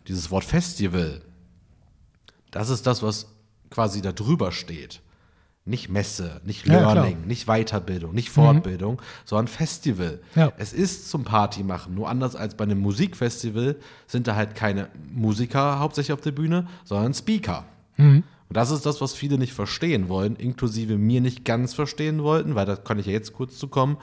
[0.10, 1.22] dieses Wort Festival,
[2.52, 3.28] das ist das, was
[3.70, 5.02] quasi da drüber steht.
[5.66, 6.80] Nicht Messe, nicht Ja.
[6.80, 10.20] Learning, nicht Weiterbildung, nicht Fortbildung, sondern Festival.
[10.36, 10.52] Ja.
[10.58, 11.94] Es ist zum Party machen.
[11.94, 13.76] Nur anders als bei einem Musikfestival
[14.08, 17.66] sind da halt keine Musiker hauptsächlich auf der Bühne, sondern Speaker.
[18.50, 22.56] Und das ist das, was viele nicht verstehen wollen, inklusive mir nicht ganz verstehen wollten,
[22.56, 23.98] weil da kann ich ja jetzt kurz zu kommen.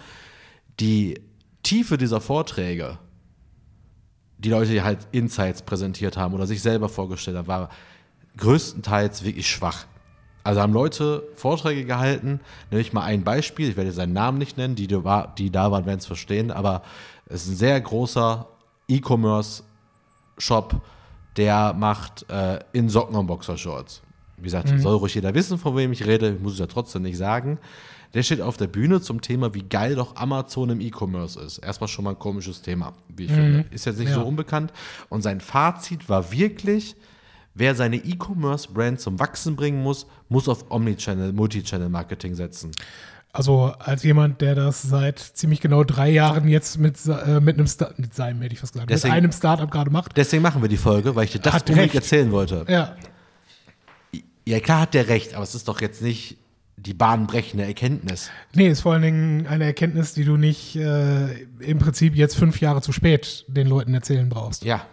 [0.79, 1.20] Die
[1.64, 2.98] Tiefe dieser Vorträge,
[4.38, 7.70] die Leute, halt Insights präsentiert haben oder sich selber vorgestellt haben, war
[8.37, 9.87] größtenteils wirklich schwach.
[10.44, 14.57] Also haben Leute Vorträge gehalten, nenne ich mal ein Beispiel, ich werde seinen Namen nicht
[14.57, 16.83] nennen, die, die da waren, werden es verstehen, aber
[17.27, 18.46] es ist ein sehr großer
[18.88, 20.81] E-Commerce-Shop,
[21.37, 24.03] der macht äh, in Socken und Boxershorts.
[24.37, 27.16] Wie gesagt, soll ruhig jeder wissen, von wem ich rede, muss ich ja trotzdem nicht
[27.16, 27.59] sagen.
[28.14, 31.59] Der steht auf der Bühne zum Thema, wie geil doch Amazon im E-Commerce ist.
[31.59, 33.64] Erstmal schon mal ein komisches Thema, wie ich finde.
[33.70, 34.14] Ist jetzt nicht Ja.
[34.16, 34.72] so unbekannt.
[35.09, 36.96] Und sein Fazit war wirklich,
[37.56, 42.70] wer seine E-Commerce-Brand zum Wachsen bringen muss, muss auf Omnichannel, Multichannel-Marketing setzen.
[43.32, 47.66] Also als jemand, der das seit ziemlich genau drei Jahren jetzt mit, äh, mit einem
[47.66, 50.16] Start, mit seinem hätte ich fast gesagt, Deswegen- mit einem Startup gerade macht.
[50.16, 52.64] Deswegen machen wir die Folge, weil ich dir das unbedingt erzählen wollte.
[52.68, 52.96] Ja,
[54.48, 56.38] Ja, klar hat der recht, aber es ist doch jetzt nicht
[56.78, 58.30] die bahnbrechende Erkenntnis.
[58.54, 62.60] nee, ist vor allen Dingen eine Erkenntnis, die du nicht äh, im Prinzip jetzt fünf
[62.60, 64.64] Jahre zu spät den Leuten erzählen brauchst.
[64.64, 64.86] Ja,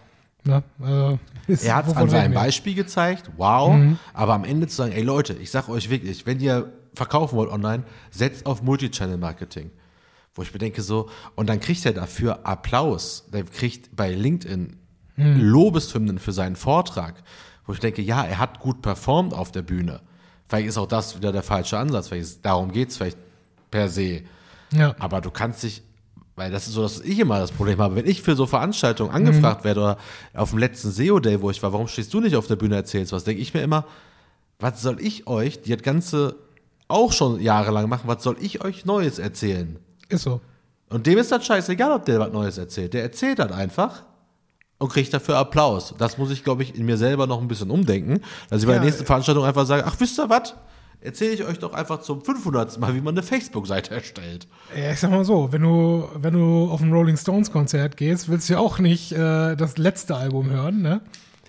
[0.45, 0.63] Ne?
[0.79, 1.19] Also,
[1.65, 2.33] Er hat es an seinem?
[2.33, 3.75] Beispiel gezeigt, wow,
[4.13, 7.49] aber am Ende zu sagen, ey Leute, ich sag euch wirklich, wenn ihr verkaufen wollt
[7.49, 9.71] online, setzt auf Multichannel-Marketing.
[10.35, 13.25] Wo ich mir denke so, und dann kriegt er dafür Applaus.
[13.31, 14.77] Der kriegt bei LinkedIn
[15.15, 17.21] Lobeshymnen für seinen Vortrag.
[17.65, 20.01] Wo ich denke, ja, er hat gut performt auf der Bühne.
[20.47, 22.07] Vielleicht ist auch das wieder der falsche Ansatz.
[22.07, 23.17] Vielleicht ist, darum geht es vielleicht
[23.71, 24.23] per se.
[24.71, 24.95] Ja.
[24.99, 25.83] Aber du kannst dich,
[26.35, 29.11] weil das ist so, dass ich immer das Problem habe, wenn ich für so Veranstaltungen
[29.11, 29.97] angefragt werde oder
[30.33, 33.11] auf dem letzten SEO-Day, wo ich war, warum stehst du nicht auf der Bühne erzählst
[33.11, 33.85] was, denke ich mir immer,
[34.59, 36.35] was soll ich euch, die das Ganze
[36.87, 39.77] auch schon jahrelang machen, was soll ich euch Neues erzählen?
[40.09, 40.41] Ist so.
[40.89, 42.93] Und dem ist das scheißegal, ob der was Neues erzählt.
[42.93, 44.03] Der erzählt das einfach
[44.77, 45.93] und kriegt dafür Applaus.
[45.97, 48.73] Das muss ich, glaube ich, in mir selber noch ein bisschen umdenken, dass ich bei
[48.73, 50.55] Ja, der nächsten Veranstaltung einfach sage, ach, wisst ihr was?
[51.03, 52.79] Erzähle ich euch doch einfach zum 500.
[52.79, 54.47] Mal, wie man eine Facebook-Seite erstellt.
[54.75, 58.29] Ja, ich sag mal so, wenn du, wenn du auf ein Rolling Stones Konzert gehst,
[58.29, 61.01] willst du ja auch nicht äh, das letzte Album hören, ne?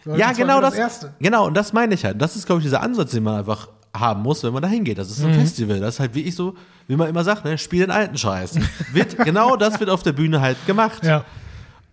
[0.02, 0.74] Sondern Ja, genau nur das.
[0.74, 1.14] erste.
[1.20, 2.20] Genau, und das meine ich halt.
[2.20, 4.98] Das ist, glaube ich, dieser Ansatz, den man einfach haben muss, wenn man da hingeht.
[4.98, 5.28] Das ist Mhm.
[5.28, 5.78] ein Festival.
[5.78, 6.54] Das ist halt wirklich so,
[6.88, 8.58] wie man immer sagt, ne, spiel den alten Scheiß.
[8.92, 11.04] wird, genau das wird auf der Bühne halt gemacht.
[11.04, 11.24] Ja.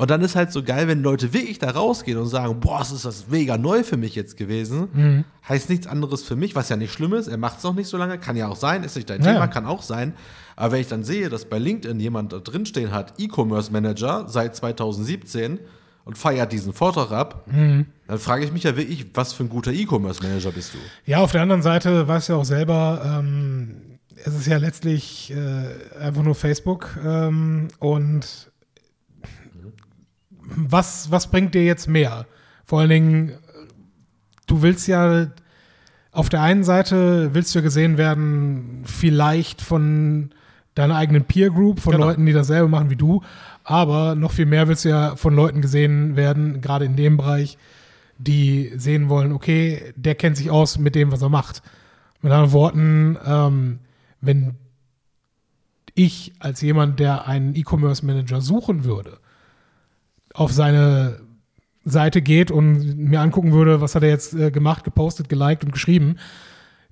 [0.02, 2.92] Und dann ist halt so geil, wenn Leute wirklich da rausgehen und sagen, boah, das
[2.92, 5.24] ist das mega neu für mich jetzt gewesen.
[5.48, 7.28] Heißt nichts anderes für mich, was ja nicht schlimm ist.
[7.28, 9.34] Er macht es noch nicht so lange, kann ja auch sein, ist nicht dein Ja.
[9.34, 10.16] Thema, kann auch sein.
[10.56, 14.56] Aber wenn ich dann sehe, dass bei LinkedIn jemand da drinstehen hat, E-Commerce Manager seit
[14.56, 15.60] 2017
[16.04, 17.86] und feiert diesen Vortrag ab, dann
[18.18, 20.80] frage ich mich ja wirklich, was für ein guter E-Commerce Manager bist du?
[21.06, 25.32] Ja, auf der anderen Seite weißt du ja auch selber, ähm, es ist ja letztlich
[25.32, 28.51] äh, einfach nur Facebook ähm, und
[30.56, 32.26] was, was bringt dir jetzt mehr?
[32.66, 33.32] Vor allen Dingen,
[34.48, 35.28] du willst ja
[36.12, 40.32] auf der einen Seite willst du ja gesehen werden, vielleicht von
[40.76, 42.08] deiner eigenen Peer Group, von Genau.
[42.08, 43.22] Leuten, die dasselbe machen wie du,
[43.64, 47.58] aber noch viel mehr willst du ja von Leuten gesehen werden, gerade in dem Bereich,
[48.18, 51.62] die sehen wollen, okay, der kennt sich aus mit dem, was er macht.
[52.22, 53.80] Mit anderen Worten, ähm,
[54.20, 54.56] wenn
[55.96, 59.20] ich als jemand, der einen E-Commerce-Manager suchen würde,
[60.34, 61.20] auf seine
[61.84, 65.72] Seite geht und mir angucken würde, was hat er jetzt äh, gemacht, gepostet, geliked und
[65.72, 66.18] geschrieben,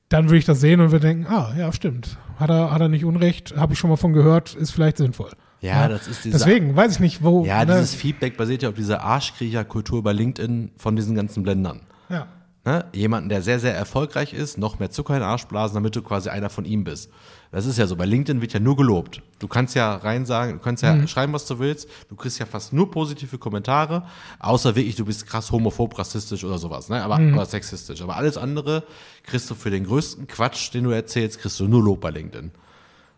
[0.10, 2.17] dann würde ich das sehen und würde denken, ah, ja, stimmt.
[2.38, 5.32] Hat er, hat er nicht Unrecht, habe ich schon mal von gehört, ist vielleicht sinnvoll.
[5.62, 7.45] Ja, das ist diese Deswegen weiß ich nicht, wo.
[7.45, 11.82] Ja, ne, dieses Feedback basiert ja auf dieser Arschkriecherkultur bei LinkedIn von diesen ganzen Blendern.
[12.10, 12.28] ja.
[12.65, 12.86] Ne?
[12.93, 16.02] Jemanden, der sehr, sehr erfolgreich ist, noch mehr Zucker in den Arsch blasen, damit du
[16.02, 17.10] quasi einer von ihm bist.
[17.51, 17.95] Das ist ja so.
[17.95, 19.23] Bei LinkedIn wird ja nur gelobt.
[19.39, 21.89] Du kannst ja rein sagen, du kannst ja schreiben, was du willst.
[22.07, 24.05] Du kriegst ja fast nur positive Kommentare,
[24.39, 27.01] außer wirklich, du bist krass homophob, rassistisch oder sowas, ne?
[27.01, 28.01] Aber, oder sexistisch.
[28.01, 28.83] Aber alles andere
[29.23, 32.51] kriegst du für den größten Quatsch, den du erzählst, kriegst du nur Lob bei LinkedIn.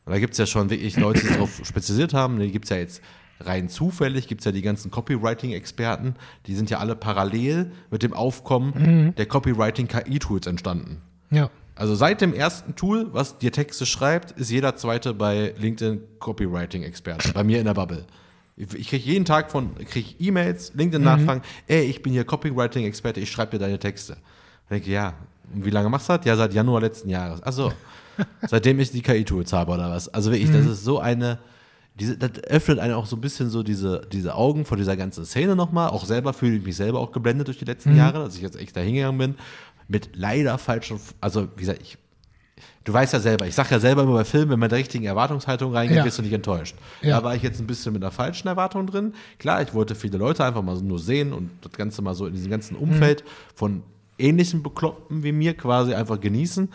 [0.06, 2.40] Und da gibt's ja schon wirklich Leute, die darauf spezialisiert haben.
[2.40, 3.02] Die gibt's ja jetzt
[3.42, 6.16] rein zufällig, gibt's ja die ganzen Copywriting-Experten,
[6.46, 11.02] die sind ja alle parallel mit dem Aufkommen der Copywriting-KI-Tools entstanden.
[11.32, 11.50] Ja.
[11.82, 17.34] Also seit dem ersten Tool, was dir Texte schreibt, ist jeder zweite bei LinkedIn Copywriting-Experte.
[17.34, 18.06] bei mir in der Bubble.
[18.56, 23.54] Ich, kriege jeden Tag von krieg E-Mails, LinkedIn-Nachfragen, ey, ich bin hier Copywriting-Experte, ich schreibe
[23.54, 24.18] dir deine Texte.
[24.66, 25.16] Ich denke, ja,
[25.56, 26.26] und wie lange machst du das?
[26.28, 27.42] Ja, seit Januar letzten Jahres.
[27.42, 27.74] Achso,
[28.48, 30.08] seitdem ich die KI-Tools habe oder was.
[30.08, 31.40] Also wirklich, das ist so eine,
[32.00, 35.26] diese, das öffnet einen auch so ein bisschen so diese, diese Augen vor dieser ganzen
[35.26, 35.90] Szene nochmal.
[35.90, 38.60] Auch selber fühle ich mich selber auch geblendet durch die letzten Jahre, dass ich jetzt
[38.60, 39.36] echt da hingegangen bin.
[39.92, 41.98] Mit leider falschen, also wie gesagt, ich,
[42.86, 44.80] du weißt ja selber, ich sage ja selber immer bei Filmen, wenn man mit der
[44.80, 46.06] richtigen Erwartungshaltung reingeht, Ja.
[46.06, 46.76] wirst du nicht enttäuscht.
[47.02, 47.18] Ja.
[47.18, 49.14] Da war ich jetzt ein bisschen mit einer falschen Erwartung drin.
[49.38, 52.26] Klar, ich wollte viele Leute einfach mal so nur sehen und das Ganze mal so
[52.26, 53.84] in diesem ganzen Umfeld von
[54.18, 56.70] ähnlichen Bekloppten wie mir quasi einfach genießen.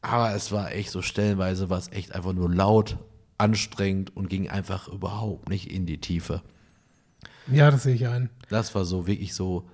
[0.00, 2.98] Aber es war echt so stellenweise, war es echt einfach nur laut,
[3.38, 6.42] anstrengend und ging einfach überhaupt nicht in die Tiefe.
[7.50, 8.30] Ja, das sehe ich ein.
[8.48, 9.64] Das war so wirklich so,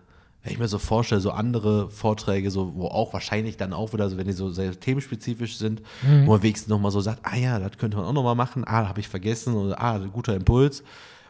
[0.42, 4.08] wenn ich mir so vorstelle, so andere Vorträge, so, wo auch wahrscheinlich dann auch wieder,
[4.08, 5.82] so, wenn die so sehr themenspezifisch sind,
[6.24, 8.88] wo man wenigstens nochmal so sagt, ah ja, das könnte man auch nochmal machen, ah,
[8.88, 10.82] habe ich vergessen, oder ah, guter Impuls,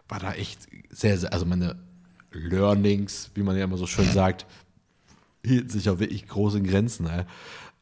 [0.08, 1.76] war da echt sehr, sehr, also meine
[2.32, 4.46] Learnings, wie man ja immer so schön sagt,
[5.44, 7.06] hielten sich auch wirklich großen Grenzen.
[7.06, 7.24] Ey.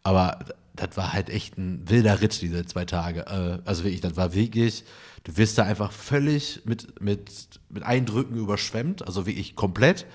[0.02, 0.38] Aber
[0.74, 3.26] das war halt echt ein wilder Ritt, diese zwei Tage.
[3.26, 4.84] Äh, Also wirklich, das war wirklich,
[5.24, 7.30] du wirst da einfach völlig mit, mit,
[7.68, 10.06] mit Eindrücken überschwemmt, also wirklich komplett.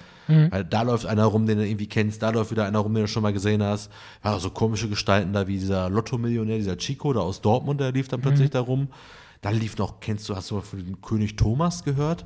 [0.51, 3.03] Weil da läuft einer rum, den du irgendwie kennst, da läuft wieder einer rum, den
[3.03, 3.91] du schon mal gesehen hast.
[4.21, 7.91] War auch so komische Gestalten da wie dieser Lotto-Millionär, dieser Chico da aus Dortmund, der
[7.91, 8.87] lief dann plötzlich da rum.
[9.41, 12.25] Dann lief noch, kennst du, hast du mal von dem König Thomas gehört?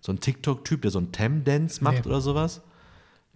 [0.00, 2.10] So ein TikTok-Typ, der so einen Tam-Dance macht Nee.
[2.10, 2.62] oder sowas.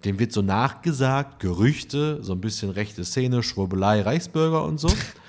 [0.04, 4.88] Dem wird so nachgesagt, Gerüchte, so ein bisschen rechte Szene, Schwurbelei, Reichsbürger und so.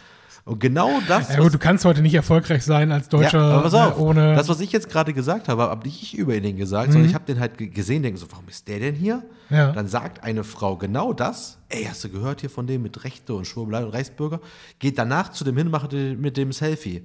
[0.49, 3.61] Und genau das, Ja gut, du kannst heute nicht erfolgreich sein als Deutscher ja, aber
[3.63, 4.35] pass auf, äh, ohne.
[4.35, 7.15] das, was ich jetzt gerade gesagt habe, habe nicht ich über ihn gesagt, sondern ich
[7.15, 9.23] habe den halt ge- gesehen, denke so, warum ist der denn hier?
[9.49, 9.71] Ja.
[9.71, 13.33] Dann sagt eine Frau genau das, ey, hast du gehört hier von dem mit Rechte
[13.35, 14.39] und Schwurbelei und Reichsbürger?
[14.79, 17.03] Geht danach zu dem hin, macht mit dem Selfie.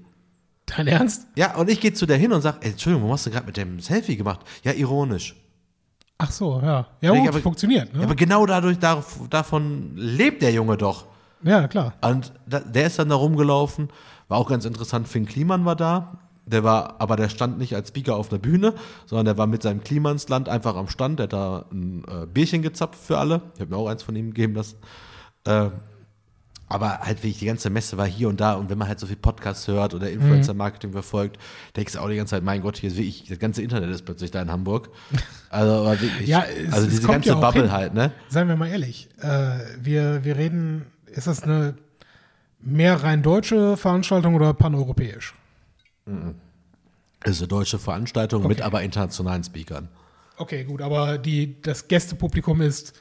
[0.66, 1.26] Dein Ernst?
[1.36, 3.56] Ja, und ich gehe zu der hin und sage, Entschuldigung, warum hast du gerade mit
[3.58, 4.40] dem Selfie gemacht?
[4.62, 5.36] Ja, ironisch.
[6.16, 6.86] Ach so, ja.
[7.02, 7.92] Ja, gut, aber- funktioniert.
[7.92, 7.98] Ne?
[8.00, 11.04] Ja, aber genau dadurch, dav- davon lebt der Junge doch.
[11.44, 11.92] Ja, klar.
[12.02, 13.88] Und da, der ist dann da rumgelaufen,
[14.28, 16.18] war auch ganz interessant, Finn Kliman war da.
[16.46, 18.74] Der war, aber der stand nicht als Speaker auf einer Bühne,
[19.06, 21.18] sondern der war mit seinem Klimansland einfach am Stand.
[21.18, 23.40] Der hat da ein äh, Bierchen gezapft für alle.
[23.54, 24.76] Ich habe mir auch eins von ihm gegeben lassen.
[25.46, 25.68] Äh,
[26.68, 29.06] aber halt wirklich die ganze Messe war hier und da und wenn man halt so
[29.06, 31.38] viel Podcasts hört oder Influencer-Marketing verfolgt,
[31.76, 34.04] denkst du auch die ganze Zeit, mein Gott, hier ist wirklich, das ganze Internet ist
[34.04, 34.88] plötzlich da in Hamburg.
[35.50, 37.72] Also, wirklich, Ja, es- also es diese kommt ganze ja Bubble hin.
[37.72, 38.10] halt, ne?
[38.28, 39.08] Seien wir mal ehrlich.
[39.20, 40.84] Äh, wir, wir reden,
[41.16, 41.76] ist das eine
[42.60, 45.34] mehr rein deutsche Veranstaltung oder paneuropäisch?
[47.20, 48.62] Das ist eine deutsche Veranstaltung mit Okay.
[48.66, 49.88] aber internationalen Speakern.
[50.36, 52.92] Okay, gut, aber die, das Gästepublikum ist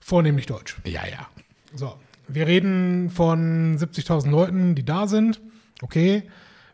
[0.00, 0.76] vornehmlich deutsch.
[0.84, 1.28] Ja, ja.
[1.74, 1.94] So,
[2.28, 5.40] wir reden von 70.000 Leuten, die da sind.
[5.80, 6.24] Okay,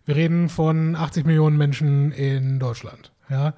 [0.06, 3.12] wir reden von 80 Millionen Menschen in Deutschland.
[3.28, 3.54] Ja.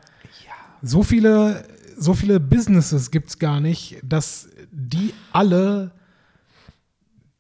[0.82, 1.64] So viele,
[1.96, 5.92] so viele Businesses gibt es gar nicht, dass die alle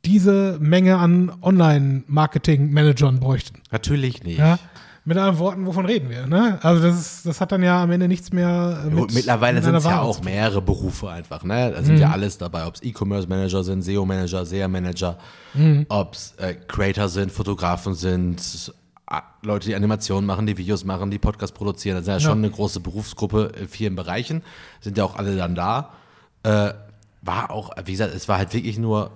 [0.04, 3.60] diese Menge an Online-Marketing-Managern bräuchten.
[3.70, 4.38] Natürlich nicht.
[4.38, 4.58] Ja.
[5.06, 6.26] Mit anderen Worten, wovon reden wir?
[6.26, 6.58] Ne?
[6.62, 9.64] Also das, ist, das hat dann ja am Ende nichts mehr mit Gut, mittlerweile mit
[9.64, 11.42] sind es ja auch mehrere Berufe einfach.
[11.42, 11.72] Ne?
[11.74, 15.16] Da sind ja alles dabei, ob es E-Commerce-Manager sind, SEO-Manager, SEA-Manager,
[15.88, 18.72] ob es äh, Creator sind, Fotografen sind,
[19.42, 21.96] Leute, die Animationen machen, die Videos machen, die Podcasts produzieren.
[21.96, 22.20] Das ist ja, Ja.
[22.20, 24.42] schon eine große Berufsgruppe in vielen Bereichen.
[24.80, 25.94] Sind ja auch alle dann da.
[26.42, 26.74] Äh,
[27.22, 29.10] war auch, wie gesagt, es war halt wirklich nur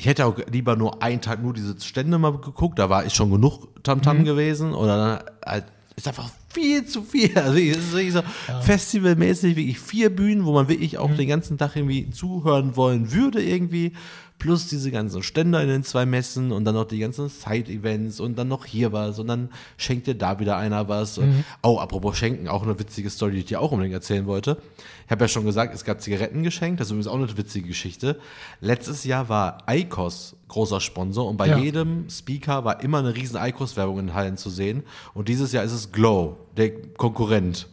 [0.00, 3.12] ich hätte auch lieber nur einen Tag nur diese Stände mal geguckt, da war ich
[3.12, 7.30] schon genug Tamtam gewesen oder dann halt, ist einfach viel zu viel.
[7.36, 8.22] Also es ist wirklich so
[8.62, 13.42] festivalmäßig wirklich vier Bühnen, wo man wirklich auch den ganzen Tag irgendwie zuhören wollen würde
[13.42, 13.92] irgendwie.
[14.40, 18.36] Plus diese ganzen Ständer in den zwei Messen und dann noch die ganzen Side-Events und
[18.38, 21.18] dann noch hier was und dann schenkt dir da wieder einer was.
[21.18, 24.56] Und, oh, apropos Schenken, auch eine witzige Story, die ich dir auch unbedingt erzählen wollte.
[25.04, 27.68] Ich habe ja schon gesagt, es gab Zigaretten geschenkt, das ist übrigens auch eine witzige
[27.68, 28.18] Geschichte.
[28.60, 31.58] Letztes Jahr war ICOS großer Sponsor und bei Ja.
[31.58, 34.82] jedem Speaker war immer eine riesen ICOS-Werbung in den Hallen zu sehen.
[35.14, 37.68] Und dieses Jahr ist es Glow, der Konkurrent.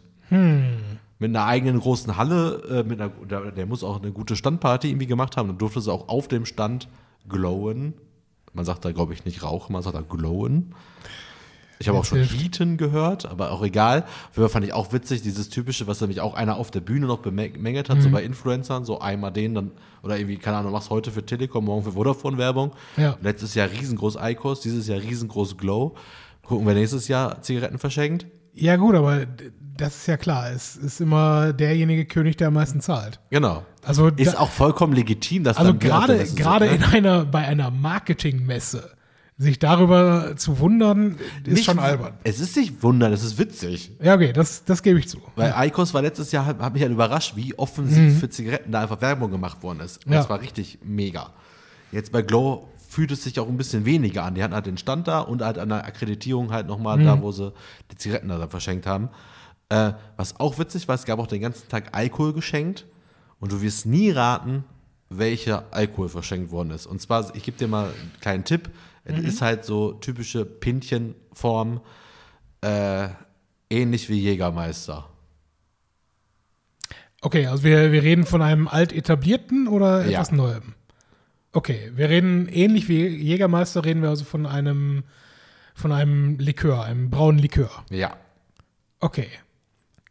[1.20, 4.90] Mit einer eigenen großen Halle, äh, mit einer, der, der muss auch eine gute Standparty
[4.90, 5.48] irgendwie gemacht haben.
[5.48, 6.88] Dann durfte sie auch auf dem Stand
[7.28, 7.94] glowen.
[8.54, 10.74] Man sagt da, glaube ich, nicht rauchen, man sagt da glowen.
[11.80, 12.24] Ich habe auch schon.
[12.24, 14.06] Heaten gehört, aber auch egal.
[14.32, 17.20] Fall fand ich auch witzig, dieses typische, was nämlich auch einer auf der Bühne noch
[17.20, 21.12] bemängelt hat, so bei Influencern, so einmal den, dann, oder irgendwie, keine Ahnung, machst heute
[21.12, 22.72] für Telekom, morgen für Vodafone Werbung.
[22.98, 23.18] Ja.
[23.22, 25.96] Letztes Jahr riesengroß ICOS, dieses Jahr riesengroß Glow.
[26.44, 28.26] Gucken, wer nächstes Jahr Zigaretten verschenkt.
[28.58, 29.26] Ja, gut, aber
[29.78, 30.52] das ist ja klar.
[30.52, 33.20] Es ist immer derjenige König, der am meisten zahlt.
[33.30, 33.66] Genau.
[33.84, 36.76] Also, Ist da, auch vollkommen legitim, dass also gerade, gerade ne?
[36.76, 38.92] in einer, bei einer Marketingmesse
[39.40, 42.14] sich darüber zu wundern, ist Nicht- schon albern.
[42.24, 43.92] Es ist nicht wundern, es ist witzig.
[44.02, 45.20] Ja, okay, das, das gebe ich zu.
[45.36, 49.00] Weil Eikos war letztes Jahr, hat, mich halt überrascht, wie offensiv für Zigaretten da einfach
[49.00, 49.98] Werbung gemacht worden ist.
[49.98, 50.14] Und Mhm.
[50.14, 50.20] Ja.
[50.22, 51.30] Das war richtig mega.
[51.92, 52.68] Jetzt bei Glow
[52.98, 54.34] fühlt es sich auch ein bisschen weniger an.
[54.34, 57.04] Die hatten halt den Stand da und halt an der Akkreditierung halt nochmal Mhm.
[57.06, 57.54] da, wo sie
[57.92, 59.10] die Zigaretten da verschenkt haben.
[59.70, 62.88] Äh, was auch witzig war, es gab auch den ganzen Tag Alkohol geschenkt
[63.40, 64.64] und du wirst nie raten,
[65.10, 66.88] welcher Alkohol verschenkt worden ist.
[66.88, 68.72] Und zwar, ich gebe dir mal einen kleinen Tipp.
[69.04, 71.82] Es ist halt so typische Pintchenform,
[72.62, 73.10] äh,
[73.70, 75.08] ähnlich wie Jägermeister.
[77.22, 80.14] Okay, also wir, wir reden von einem alt etablierten oder Ja.
[80.22, 80.74] etwas Neuem?
[81.58, 85.06] Okay, wir reden ähnlich wie Jägermeister, reden wir also von einem,
[85.74, 87.84] von einem Likör, einem braunen Likör.
[87.90, 88.16] Ja.
[89.00, 89.28] Okay.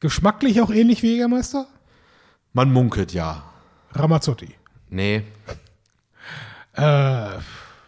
[0.00, 1.68] Geschmacklich auch ähnlich wie Jägermeister?
[2.52, 3.44] Man munkelt ja.
[3.92, 4.56] Ramazzotti.
[4.90, 5.22] Nee,
[6.72, 7.38] Äh,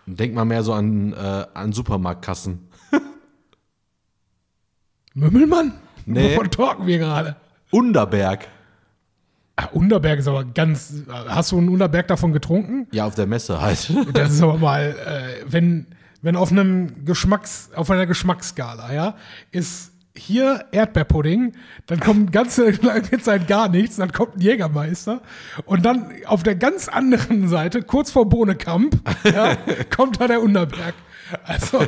[0.07, 2.69] denk mal mehr so an, äh, an Supermarktkassen.
[5.15, 5.73] Mümmelmann?
[6.07, 6.37] Nee.
[6.37, 7.35] Wovon talken wir gerade?
[7.73, 8.47] Underberg.
[9.61, 11.03] Ah, Unterberg ist aber ganz.
[11.09, 12.87] Hast du einen Unterberg davon getrunken?
[12.93, 13.93] Ja, auf der Messe halt.
[14.15, 15.89] Das ist aber mal, äh, wenn,
[16.23, 19.17] wenn auf einem Geschmacks, auf einer Geschmacksskala, ja,
[19.51, 21.55] ist hier Erdbeerpudding,
[21.87, 25.23] dann kommt ganze lange Zeit gar nichts, dann kommt ein Jägermeister
[25.65, 29.57] und dann auf der ganz anderen Seite, kurz vor Bohnekamp, ja,
[29.91, 30.95] kommt da der Unterberg.
[31.43, 31.85] Also,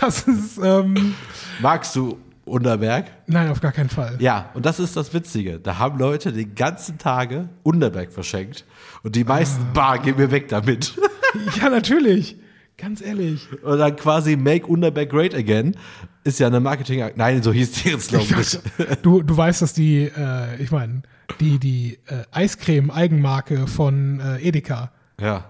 [0.00, 1.14] das ist, ähm,
[1.60, 3.06] Magst du Underberg?
[3.26, 4.16] nein, auf gar keinen Fall.
[4.20, 5.58] Ja, und das ist das Witzige.
[5.58, 8.64] Da haben Leute den ganzen Tage Underberg verschenkt.
[9.02, 9.70] Und die meisten, Ah.
[9.74, 10.94] bah, geh mir weg damit.
[11.60, 12.36] Ja, natürlich.
[12.78, 13.46] Ganz ehrlich.
[13.62, 15.76] Und dann quasi Make Underberg Great Again
[16.24, 17.04] ist ja eine Marketing.
[17.16, 18.58] Nein, so hieß die jetzt, glaube ich.
[19.02, 21.02] Du, du weißt, dass die, äh, ich meine,
[21.40, 25.44] die, die äh, Eiscreme-Eigenmarke von äh, Edeka, Ja.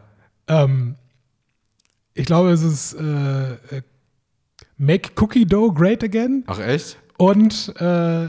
[0.48, 0.96] ähm,
[2.14, 3.82] ich glaube, es ist äh, äh,
[4.78, 6.98] Make Cookie Dough Great Again Ach, echt?
[7.18, 8.28] und, äh,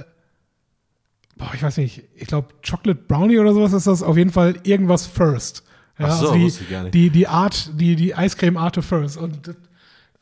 [1.38, 4.55] boah, ich weiß nicht, ich glaube, Chocolate Brownie oder sowas ist das auf jeden Fall
[4.63, 5.63] irgendwas First.
[5.99, 6.93] Ja, Ach so, die, ich gar nicht.
[6.93, 9.55] Die, die Art, die, die Eiscreme-Arte First und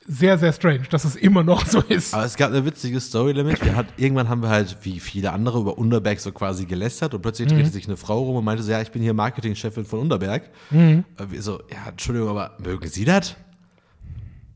[0.08, 2.14] sehr, sehr strange, dass es immer noch so ist.
[2.14, 3.64] Aber es gab eine witzige Story damit.
[3.66, 7.22] Wir hat, irgendwann haben wir halt, wie viele andere, über Underberg so quasi gelästert und
[7.22, 7.56] plötzlich Mhm.
[7.56, 10.50] drehte sich eine Frau rum und meinte so, ja, ich bin hier Marketingchefin von Underberg.
[10.70, 11.04] Mhm.
[11.18, 13.32] Äh, Wir so, ja, Entschuldigung, aber mögen Sie das?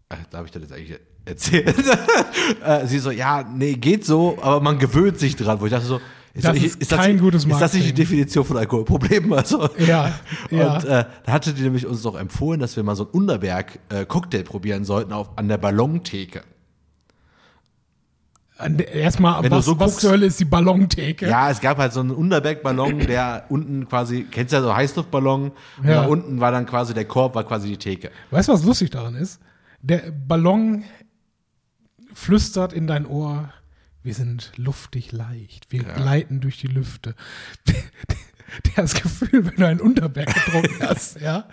[0.10, 1.00] Äh, Darf ich das jetzt eigentlich
[1.30, 1.74] erzählen?
[2.66, 5.62] Äh, Sie so, ja, nee, geht so, aber man gewöhnt sich dran.
[5.62, 6.02] Wo ich dachte so,
[6.34, 7.96] ist Das ich- ist kein nicht- gutes Ist das nicht die Marketing.
[7.96, 9.34] Definition von Alkoholproblemen?
[9.38, 10.14] Also, Ja,
[10.50, 10.76] ja.
[10.76, 14.44] Und äh, da hatte die nämlich uns doch empfohlen, dass wir mal so einen Underberg-Cocktail
[14.44, 16.42] probieren sollten auf, an der Ballontheke.
[18.94, 21.28] Erstmal, Wenn du was, so was guckst- zur Hölle ist die Ballontheke?
[21.30, 25.52] Ja, es gab halt so einen Underberg-Ballon, der unten quasi, kennst du ja so Heißluftballon,
[25.82, 26.02] und Ja.
[26.02, 28.12] da unten war dann quasi der Korb, war quasi die Theke.
[28.32, 29.40] Weißt du, was lustig daran ist?
[29.82, 30.84] Der Ballon
[32.14, 33.54] flüstert in dein Ohr,
[34.04, 37.16] wir sind luftig leicht, wir gleiten durch die Lüfte.
[38.76, 41.48] Das Gefühl, wenn du einen Unterberg getrunken hast, ja,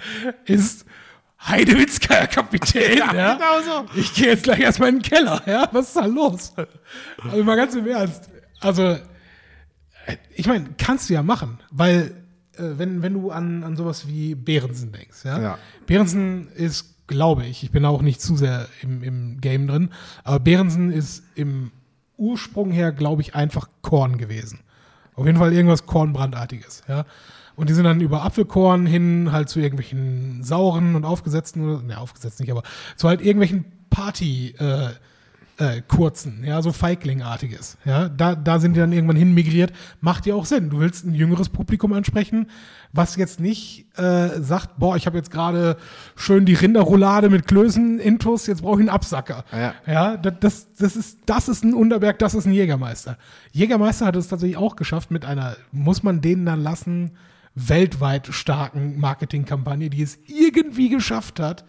[0.47, 0.87] ist
[1.47, 3.35] Heidewitzka, Kapitän, ja.
[3.35, 4.01] genau so.
[4.01, 5.69] Ich gehe jetzt gleich erstmal in den Keller, ja.
[5.73, 6.55] Was ist da los?
[7.23, 8.31] Also mal ganz im Ernst.
[8.61, 8.99] Also, äh,
[10.35, 12.15] ich meine, kannst du ja machen, weil
[12.55, 15.41] äh, wenn, wenn du an, an sowas wie Behrensen denkst, ja.
[15.41, 15.59] Ja.
[15.87, 19.91] Behrensen ist, glaube ich, ich bin auch nicht zu sehr im, im Game drin,
[20.25, 21.71] aber Behrensen ist im
[22.17, 24.61] Ursprung her, glaube ich, einfach Korn gewesen.
[25.15, 27.05] Auf jeden Fall irgendwas Kornbrandartiges, ja.
[27.57, 32.39] Und die sind dann über Apfelkorn hin halt zu irgendwelchen sauren und aufgesetzten, ne, aufgesetzt
[32.39, 32.63] nicht, aber
[32.97, 34.91] zu halt irgendwelchen Party, äh,
[35.59, 40.27] äh, kurzen, ja, so Feiglingartiges, ja, da, da sind die dann irgendwann hin migriert, macht
[40.27, 40.69] ja auch Sinn.
[40.71, 42.51] Du willst ein jüngeres Publikum ansprechen,
[42.97, 45.77] was jetzt nicht äh, sagt, boah, ich habe jetzt gerade
[46.17, 49.45] schön die Rinderroulade mit Klößen intus, jetzt brauche ich einen Absacker.
[49.53, 49.75] Ja.
[49.87, 53.19] Ja, das, das, das, ist, das ist ein Unterberg, das ist ein Jägermeister.
[53.53, 57.13] Jägermeister hat es tatsächlich auch geschafft mit einer, muss man denen dann lassen,
[57.55, 61.65] weltweit starken Marketingkampagne, die es irgendwie geschafft hat,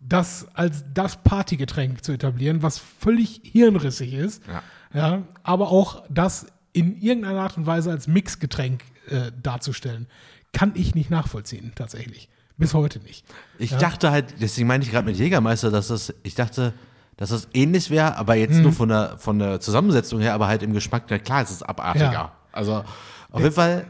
[0.00, 4.42] das als das Partygetränk zu etablieren, was völlig hirnrissig ist.
[4.46, 4.62] Ja.
[4.94, 10.06] Ja, aber auch das in irgendeiner Art und Weise als Mixgetränk äh, darzustellen,
[10.52, 12.28] kann ich nicht nachvollziehen, tatsächlich.
[12.56, 13.24] Bis heute nicht.
[13.58, 13.78] Ich Ja.
[13.78, 16.72] dachte halt, deswegen meinte ich gerade mit Jägermeister, dass das, ich dachte,
[17.16, 18.62] dass das ähnlich wäre, aber jetzt Mhm.
[18.62, 21.62] nur von der, von der Zusammensetzung her, aber halt im Geschmack, na klar, es ist
[21.62, 22.12] abartiger.
[22.12, 22.32] Ja.
[22.52, 22.84] Also
[23.30, 23.86] auf jeden Fall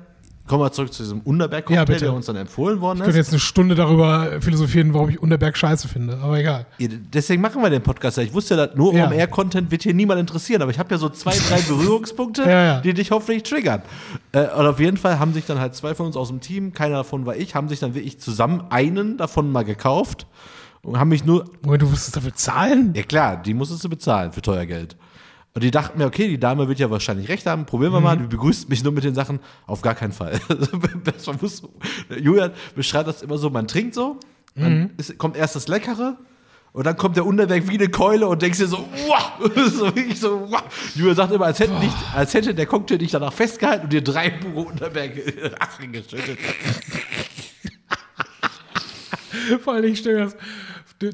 [0.49, 2.01] kommen wir zurück zu diesem Ja, Unterberg-Cocktail, bitte.
[2.07, 3.27] der uns dann empfohlen worden Ich könnte ist.
[3.27, 6.67] jetzt eine Stunde darüber philosophieren, warum ich Unterberg scheiße finde, aber egal.
[6.79, 8.23] Ja, Deswegen machen wir den Podcast ja.
[8.25, 9.07] Ich wusste ja, dass nur Ja.
[9.09, 12.81] OMR-Content wird hier niemand interessieren, aber ich habe ja so zwei, drei Berührungspunkte, Ja, ja.
[12.81, 13.83] die dich hoffentlich triggern.
[14.33, 16.73] Äh, und auf jeden Fall haben sich dann halt zwei von uns aus dem Team,
[16.73, 20.27] keiner davon war ich, haben sich dann wirklich zusammen einen davon mal gekauft
[20.83, 22.93] und haben mich nur Moment, du musst dafür zahlen?
[22.97, 24.97] Ja klar, die musstest du bezahlen für teuer Geld.
[25.59, 28.17] Und die dachten mir, okay, die Dame wird ja wahrscheinlich recht haben, probieren wir mal.
[28.17, 30.39] Die begrüßt mich nur mit den Sachen, auf gar keinen Fall.
[30.49, 31.63] War- muss-
[32.17, 34.21] Julian beschreibt das immer so, man trinkt so,
[34.55, 36.17] dann ist, kommt erst das Leckere
[36.73, 40.21] und dann kommt der Unterberg wie eine Keule und denkst dir so, wow, so wirklich
[40.21, 40.63] so, wow.
[40.95, 44.05] Julian sagt immer, als hätte, nicht, als hätte der Cocktail dich danach festgehalten und dir
[44.05, 46.39] drei pure Unterberg in den Rachen geschüttet.
[49.65, 50.37] Vor allem stell dir das.
[51.01, 51.11] Du,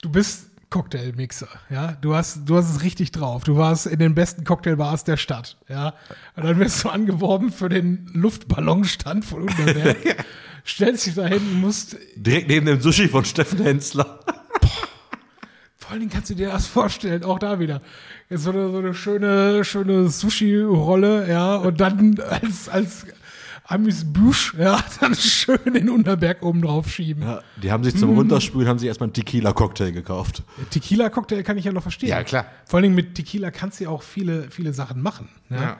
[0.00, 1.96] du bist Cocktailmixer, ja.
[2.00, 3.44] Du hast, du hast es richtig drauf.
[3.44, 5.94] Du warst in den besten Cocktailbars der Stadt, ja.
[6.34, 10.24] Und dann wirst du angeworben für den Luftballonstand von Unterberg.
[10.66, 11.96] Stellst dich dahin und musst.
[12.16, 14.20] Direkt neben dem Sushi von Steffen Hensler.
[15.86, 17.80] Vor allen Dingen kannst du dir das vorstellen, auch da wieder.
[18.28, 23.06] Jetzt so eine, so eine schöne, schöne Sushi-Rolle, ja, und dann als, als
[23.68, 27.22] Amis Büsch, ja, dann schön den Unterberg oben drauf schieben.
[27.22, 30.42] Ja, die haben sich zum Runterspülen, haben sich erstmal einen Tequila-Cocktail gekauft.
[30.70, 32.10] Tequila-Cocktail kann ich ja noch verstehen.
[32.10, 32.46] Ja, klar.
[32.64, 35.28] Vor allen Dingen mit Tequila kannst du ja auch viele, viele Sachen machen.
[35.48, 35.56] Ne?
[35.56, 35.76] Ja.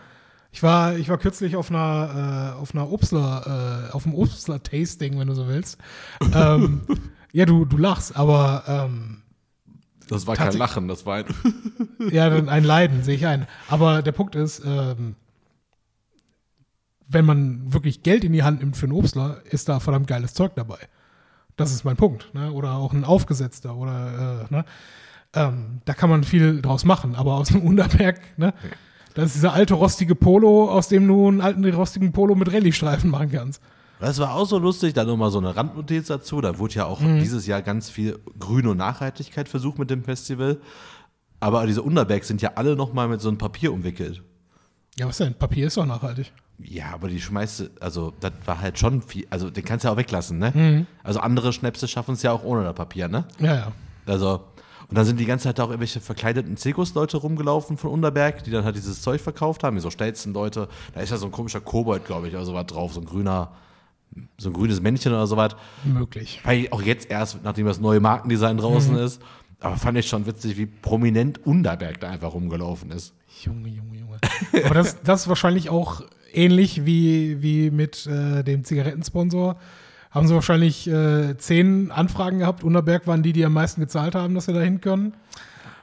[0.50, 5.18] Ich war, ich war kürzlich auf einer, äh, auf einer Obstler, äh, auf einem Obstler-Tasting,
[5.18, 5.78] wenn du so willst.
[6.34, 6.80] ähm,
[7.32, 9.22] ja, du, du lachst, aber ähm,
[10.08, 11.26] Das war kein Lachen, das war ein.
[12.10, 13.46] ja, dann ein Leiden, sehe ich ein.
[13.68, 15.14] Aber der Punkt ist, ähm,
[17.08, 20.34] wenn man wirklich Geld in die Hand nimmt für einen Obstler, ist da verdammt geiles
[20.34, 20.78] Zeug dabei.
[21.56, 22.34] Das ist mein Punkt.
[22.34, 22.52] Ne?
[22.52, 24.64] Oder auch ein aufgesetzter oder äh, ne?
[25.34, 27.14] ähm, da kann man viel draus machen.
[27.14, 28.52] Aber aus dem Unterberg, ne?
[29.14, 33.10] das ist dieser alte rostige Polo, aus dem du einen alten rostigen Polo mit Rallye-Streifen
[33.10, 33.62] machen kannst.
[33.98, 36.42] Das war auch so lustig, da nochmal so eine Randnotiz dazu.
[36.42, 40.60] Da wurde ja auch dieses Jahr ganz viel Grün und Nachhaltigkeit versucht mit dem Festival.
[41.40, 44.22] Aber diese Unterbergs sind ja alle nochmal mit so einem Papier umwickelt.
[44.98, 45.34] Ja, was denn?
[45.34, 46.32] Papier ist doch nachhaltig.
[46.58, 49.88] Ja, aber die schmeißt, du- also das war halt schon viel, also den kannst du
[49.88, 50.86] ja auch weglassen, ne?
[51.02, 53.24] Also andere Schnäpse schaffen es ja auch ohne das Papier, ne?
[53.40, 53.72] Ja, ja.
[54.06, 54.44] Also,
[54.88, 58.64] und dann sind die ganze Zeit auch irgendwelche verkleideten Zirkusleute rumgelaufen von Unterberg, die dann
[58.64, 60.68] halt dieses Zeug verkauft haben, wie so Stelzen-Leute.
[60.94, 63.50] Da ist ja so ein komischer Kobold, glaube ich, oder sowas drauf, so ein grüner,
[64.38, 65.56] so ein grünes Männchen oder sowas.
[65.84, 66.40] Möglich.
[66.44, 69.20] Weil auch jetzt erst, nachdem das neue Markendesign draußen ist.
[69.60, 73.12] Aber fand ich schon witzig, wie prominent Unterberg da einfach rumgelaufen ist.
[73.42, 74.18] Junge, Junge, Junge.
[74.64, 76.02] Aber das, das ist wahrscheinlich auch
[76.36, 79.56] ähnlich wie, wie mit äh, dem Zigarettensponsor.
[80.10, 82.64] Haben sie wahrscheinlich äh, zehn Anfragen gehabt.
[82.64, 85.14] Unterberg waren die, die am meisten gezahlt haben, dass sie da hin können.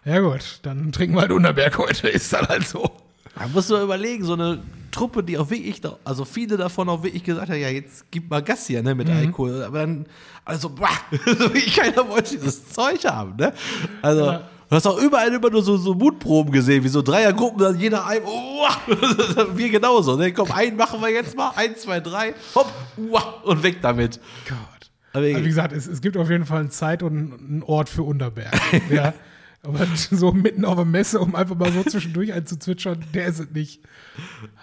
[0.06, 2.90] Ja gut, dann trinken wir halt Unterberg heute, ist dann halt so.
[3.36, 4.60] Da musst du mal überlegen, so eine
[4.92, 8.44] Truppe, die auch wirklich, also viele davon auch wirklich gesagt haben, ja, jetzt gib mal
[8.44, 9.64] Gas hier, ne, mit Alkohol.
[9.64, 10.06] Aber dann,
[10.46, 10.76] also,
[11.26, 13.54] wirklich keiner wollte dieses Zeug haben, ne?
[14.02, 14.50] Also, Ja.
[14.70, 18.06] Du hast auch überall immer nur so, so Mutproben gesehen, wie so Dreiergruppen, dann jeder
[18.06, 18.68] ein, oh,
[19.56, 20.32] wir genauso, ne?
[20.34, 24.20] Komm, einen machen wir jetzt mal, eins, zwei, drei, hopp, uah, und weg damit.
[24.48, 24.58] Gott.
[25.14, 27.90] Aber Also wie gesagt, es, es gibt auf jeden Fall eine Zeit und einen Ort
[27.90, 28.54] für Unterberg.
[28.90, 29.14] ja.
[29.66, 33.50] Aber so mitten auf der Messe, um einfach mal so zwischendurch einzuzwitschern, der ist es
[33.52, 33.82] nicht.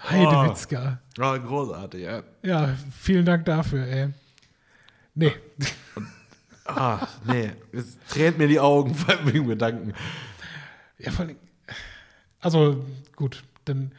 [0.07, 0.99] Heidewitzka.
[1.17, 2.23] Ah, großartig, ja.
[2.43, 4.09] Ja, vielen Dank dafür, ey.
[5.15, 5.33] Nee.
[6.65, 9.93] Ah, nee, es tränt mir die Augen beim Gedanken.
[10.99, 11.37] Ja, vor allem,
[12.39, 12.85] also
[13.15, 13.91] gut, dann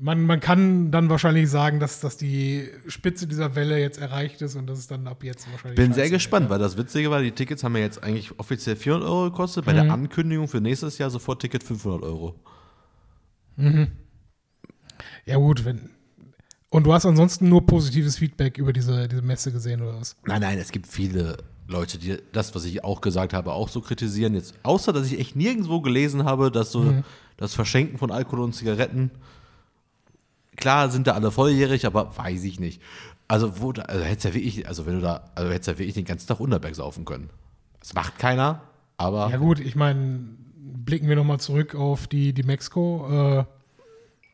[0.00, 4.56] man, man kann dann wahrscheinlich sagen, dass, dass die Spitze dieser Welle jetzt erreicht ist
[4.56, 5.76] und das ist dann ab jetzt wahrscheinlich.
[5.76, 9.08] Bin sehr gespannt, weil das Witzige war, die Tickets haben ja jetzt eigentlich offiziell 400
[9.08, 9.64] Euro gekostet.
[9.64, 12.34] Bei der Ankündigung für nächstes Jahr sofort Ticket 500 Euro.
[15.26, 15.90] Ja, gut, wenn.
[16.70, 20.16] Und du hast ansonsten nur positives Feedback über diese, diese Messe gesehen, oder was?
[20.26, 23.80] Nein, nein, es gibt viele Leute, die das, was ich auch gesagt habe, auch so
[23.80, 24.34] kritisieren.
[24.34, 27.02] Jetzt, außer, dass ich echt nirgendwo gelesen habe, dass so
[27.36, 29.10] das Verschenken von Alkohol und Zigaretten,
[30.56, 32.80] klar sind da alle volljährig, aber weiß ich nicht.
[33.26, 36.04] Also, wo also hättest ja wirklich, also wenn du da, also hättest ja wirklich den
[36.04, 37.30] ganzen Tag Unterberg saufen können.
[37.80, 38.62] Das macht keiner,
[38.96, 40.20] aber Ja, gut, ich meine,
[40.84, 43.08] blicken wir nochmal zurück auf die, die Mexiko.
[43.40, 43.44] Äh,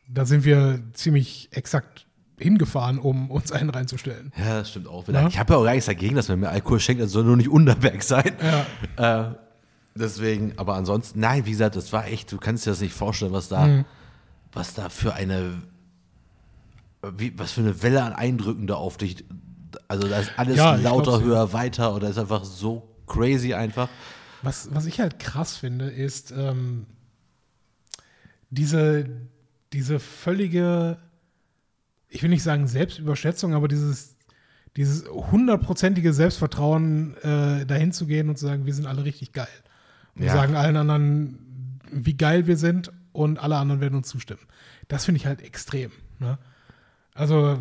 [0.09, 2.05] da sind wir ziemlich exakt
[2.41, 4.31] hingefahren, um uns einen reinzustellen.
[4.37, 5.21] Ja, das stimmt auch wieder.
[5.21, 5.27] Ja.
[5.27, 7.37] Ich habe ja auch gar nichts dagegen, dass man mir Alkohol schenkt, das soll nur
[7.37, 8.31] nicht Unterberg sein.
[8.97, 9.29] Ja.
[9.29, 9.35] Äh,
[9.95, 13.33] deswegen, aber ansonsten, nein, wie gesagt, das war echt, du kannst dir das nicht vorstellen,
[13.33, 13.85] was da, Mhm.
[14.53, 15.61] was da für eine,
[17.17, 19.23] wie, was für eine Welle an Eindrücken da auf dich,
[19.87, 21.25] also da ist alles Ja, lauter, glaub's, ja.
[21.25, 23.89] höher, weiter oder ist einfach so crazy einfach.
[24.43, 26.85] Was, was ich halt krass finde, ist ähm,
[28.49, 29.05] diese,
[29.73, 30.97] diese völlige,
[32.13, 34.15] ich will nicht sagen Selbstüberschätzung, aber dieses,
[34.75, 39.47] dieses hundertprozentige Selbstvertrauen, äh, dahin zu gehen und zu sagen, wir sind alle richtig geil.
[40.15, 40.27] Und Ja.
[40.27, 44.41] wir sagen allen anderen, wie geil wir sind und alle anderen werden uns zustimmen.
[44.89, 45.91] Das finde ich halt extrem.
[46.19, 46.37] Ne?
[47.13, 47.59] Also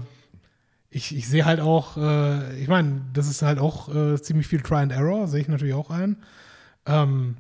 [0.91, 4.61] ich, ich sehe halt auch, äh, ich meine, das ist halt auch äh, ziemlich viel
[4.63, 6.17] Try and Error, sehe ich natürlich auch ein.
[6.87, 7.37] Ähm,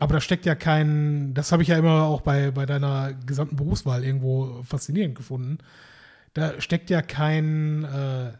[0.00, 3.56] aber da steckt ja kein, das habe ich ja immer auch bei, bei deiner gesamten
[3.56, 5.58] Berufswahl irgendwo faszinierend gefunden.
[6.34, 8.32] Da steckt ja kein, äh,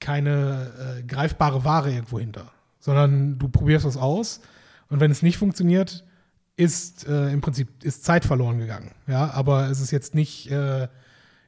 [0.00, 2.50] keine äh, greifbare Ware irgendwo hinter,
[2.80, 4.40] sondern du probierst was aus
[4.88, 6.04] und wenn es nicht funktioniert,
[6.56, 8.90] ist äh, im Prinzip ist Zeit verloren gegangen.
[9.06, 10.88] Ja, aber es ist jetzt nicht, äh,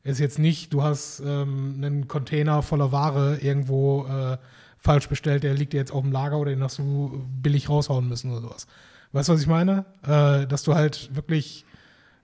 [0.05, 4.39] ist jetzt nicht, du hast ähm, einen Container voller Ware irgendwo äh,
[4.79, 8.09] falsch bestellt, der liegt dir jetzt auf dem Lager oder den hast du billig raushauen
[8.09, 8.67] müssen oder sowas.
[9.13, 9.85] Weißt du, was ich meine?
[10.03, 11.65] Äh, dass du halt wirklich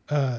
[0.09, 0.39] äh,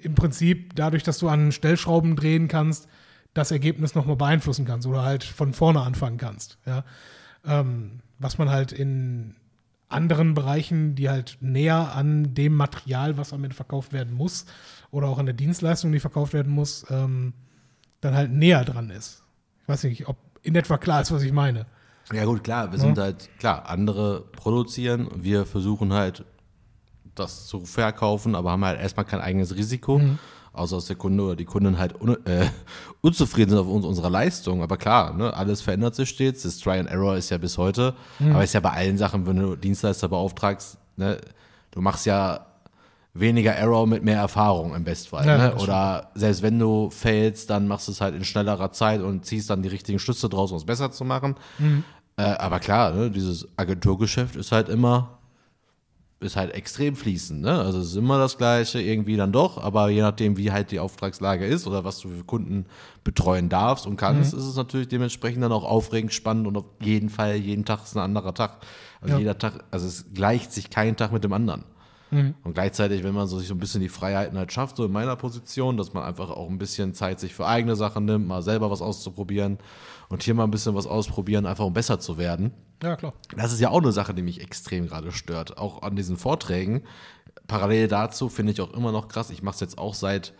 [0.00, 2.88] im Prinzip dadurch, dass du an Stellschrauben drehen kannst,
[3.34, 6.58] das Ergebnis nochmal beeinflussen kannst oder halt von vorne anfangen kannst.
[6.66, 6.84] Ja?
[7.44, 9.36] Ähm, was man halt in
[9.88, 14.46] anderen Bereichen, die halt näher an dem Material, was am Ende verkauft werden muss,
[14.90, 17.32] oder auch an der Dienstleistung, die verkauft werden muss, ähm,
[18.00, 19.22] dann halt näher dran ist.
[19.62, 21.66] Ich weiß nicht, ob in etwa klar ist, was ich meine.
[22.12, 26.24] Ja gut, klar, wir sind halt, klar, andere produzieren wir versuchen halt,
[27.14, 30.00] das zu verkaufen, aber haben halt erstmal kein eigenes Risiko,
[30.52, 32.46] außer dass der Kunde oder die Kunden halt un äh,
[33.00, 34.62] unzufrieden sind auf uns, unserer Leistung.
[34.62, 37.94] Aber klar, ne, alles verändert sich stets, das Try and Error ist ja bis heute,
[38.20, 41.18] aber ist ja bei allen Sachen, wenn du Dienstleister beauftragst, ne,
[41.72, 42.46] du machst ja
[43.14, 45.26] weniger Error mit mehr Erfahrung im Bestfall.
[45.26, 45.54] Ja, ne?
[45.56, 49.50] Oder selbst wenn du failst, dann machst du es halt in schnellerer Zeit und ziehst
[49.50, 51.34] dann die richtigen Schlüsse draus, um es besser zu machen.
[52.18, 55.18] Äh, aber klar, ne, dieses Agenturgeschäft ist halt immer,
[56.18, 57.42] ist halt extrem fließend.
[57.42, 57.52] Ne?
[57.60, 60.80] Also es ist immer das Gleiche, irgendwie dann doch, aber je nachdem, wie halt die
[60.80, 62.66] Auftragslage ist oder was du für Kunden
[63.04, 67.08] betreuen darfst und kannst, ist es natürlich dementsprechend dann auch aufregend, spannend und auf jeden
[67.08, 68.56] Fall, jeden Tag ist ein anderer Tag.
[69.00, 69.18] Also Ja.
[69.20, 71.64] jeder Tag, also es gleicht sich kein Tag mit dem anderen.
[72.42, 74.92] Und gleichzeitig, wenn man so sich so ein bisschen die Freiheiten halt schafft, so in
[74.92, 78.40] meiner Position, dass man einfach auch ein bisschen Zeit sich für eigene Sachen nimmt, mal
[78.40, 79.58] selber was auszuprobieren
[80.08, 82.52] und hier mal ein bisschen was ausprobieren, einfach um besser zu werden.
[82.82, 83.12] Ja, klar.
[83.36, 85.58] Das ist ja auch eine Sache, die mich extrem gerade stört.
[85.58, 86.82] Auch an diesen Vorträgen.
[87.46, 89.30] Parallel dazu finde ich auch immer noch krass.
[89.30, 90.34] Ich mache es jetzt auch seit,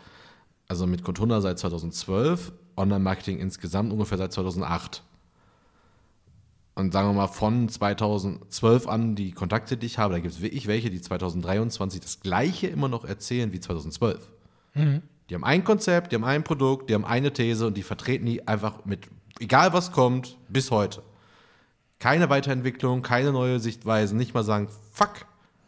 [0.68, 5.02] also mit Contuna seit 2012, Online-Marketing insgesamt ungefähr seit 2008.
[6.74, 10.40] Und sagen wir mal, von 2012 an, die Kontakte, die ich habe, da gibt es
[10.40, 14.30] wirklich welche, die 2023 das Gleiche immer noch erzählen wie 2012.
[15.28, 18.26] Die haben ein Konzept, die haben ein Produkt, die haben eine These und die vertreten
[18.26, 19.08] die einfach mit,
[19.40, 21.02] egal was kommt, bis heute.
[21.98, 25.26] Keine Weiterentwicklung, keine neue Sichtweise, nicht mal sagen, fuck,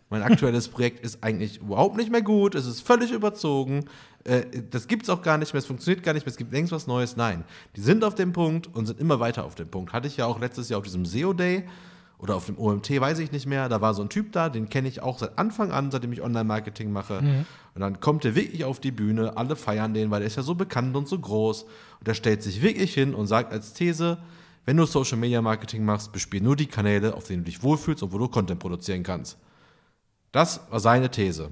[0.09, 3.87] mein aktuelles Projekt ist eigentlich überhaupt nicht mehr gut, es ist völlig überzogen,
[4.25, 6.53] äh, das gibt es auch gar nicht mehr, es funktioniert gar nicht mehr, es gibt
[6.53, 7.17] längst was Neues.
[7.17, 7.45] Nein,
[7.77, 9.93] die sind auf dem Punkt und sind immer weiter auf dem Punkt.
[9.93, 11.65] Hatte ich ja auch letztes Jahr auf diesem SEO Day
[12.21, 14.69] oder auf dem OMT, weiß ich nicht mehr, da war so ein Typ da, den
[14.69, 17.19] kenne ich auch seit Anfang an, seitdem ich Online-Marketing mache.
[17.75, 20.43] Und dann kommt er wirklich auf die Bühne, alle feiern den, weil er ist ja
[20.43, 21.63] so bekannt und so groß.
[21.63, 24.19] Und er stellt sich wirklich hin und sagt als These,
[24.67, 28.03] wenn du Social Media Marketing machst, bespiel nur die Kanäle, auf denen du dich wohlfühlst
[28.03, 29.39] und wo du Content produzieren kannst.
[30.33, 31.51] Das war seine These.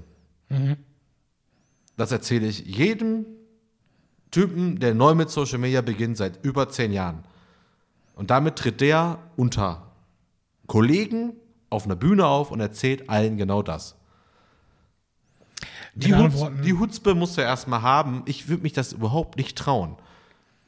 [1.97, 3.25] Das erzähle ich jedem
[4.31, 7.23] Typen, der neu mit Social Media beginnt, seit über zehn Jahren.
[8.15, 9.88] Und damit tritt der unter
[10.69, 11.33] Kollegen
[11.69, 13.97] auf einer Bühne auf und erzählt allen genau das.
[15.95, 18.23] Die, Hutz, die Hutzpe musst du erstmal haben.
[18.25, 19.97] Ich würde mich das überhaupt nicht trauen,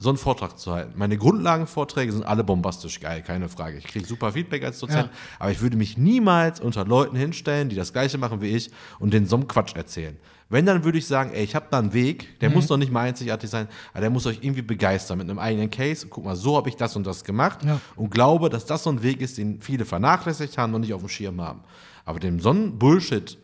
[0.01, 0.93] so einen Vortrag zu halten.
[0.95, 3.77] Meine Grundlagenvorträge sind alle bombastisch geil, keine Frage.
[3.77, 5.17] Ich kriege super Feedback als Dozent, Ja.
[5.37, 9.13] aber ich würde mich niemals unter Leuten hinstellen, die das Gleiche machen wie ich und
[9.13, 10.17] den so einen Quatsch erzählen.
[10.49, 12.91] Wenn, dann würde ich sagen, ey, ich habe da einen Weg, der muss doch nicht
[12.91, 16.07] mal einzigartig sein, aber der muss euch irgendwie begeistern mit einem eigenen Case.
[16.09, 17.79] Guck mal, so habe ich das und das gemacht Ja.
[17.95, 21.01] und glaube, dass das so ein Weg ist, den viele vernachlässigt haben und nicht auf
[21.01, 21.61] dem Schirm haben.
[22.05, 23.37] Aber dem so einen Bullshit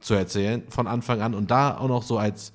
[0.00, 2.52] zu erzählen von Anfang an und da auch noch so als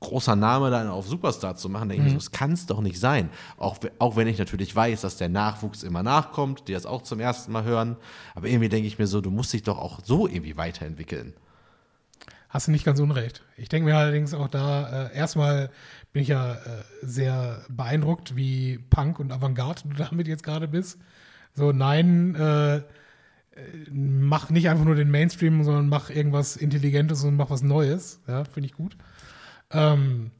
[0.00, 2.80] großer Name dann auf Superstar zu machen, denke ich mir so, das kann es doch
[2.80, 3.30] nicht sein.
[3.56, 7.20] Auch, auch wenn ich natürlich weiß, dass der Nachwuchs immer nachkommt, die das auch zum
[7.20, 7.96] ersten Mal hören.
[8.34, 11.34] Aber irgendwie denke ich mir so, du musst dich doch auch so irgendwie weiterentwickeln.
[12.48, 13.42] Hast du nicht ganz unrecht.
[13.56, 15.70] Ich denke mir allerdings auch da, äh, erstmal
[16.12, 16.58] bin ich ja äh,
[17.02, 20.98] sehr beeindruckt, wie Punk und Avantgarde du damit jetzt gerade bist.
[21.54, 22.82] So, nein, äh, äh,
[23.90, 28.20] mach nicht einfach nur den Mainstream, sondern mach irgendwas Intelligentes und mach was Neues.
[28.26, 28.96] Ja, finde ich gut.
[29.70, 30.30] Ähm,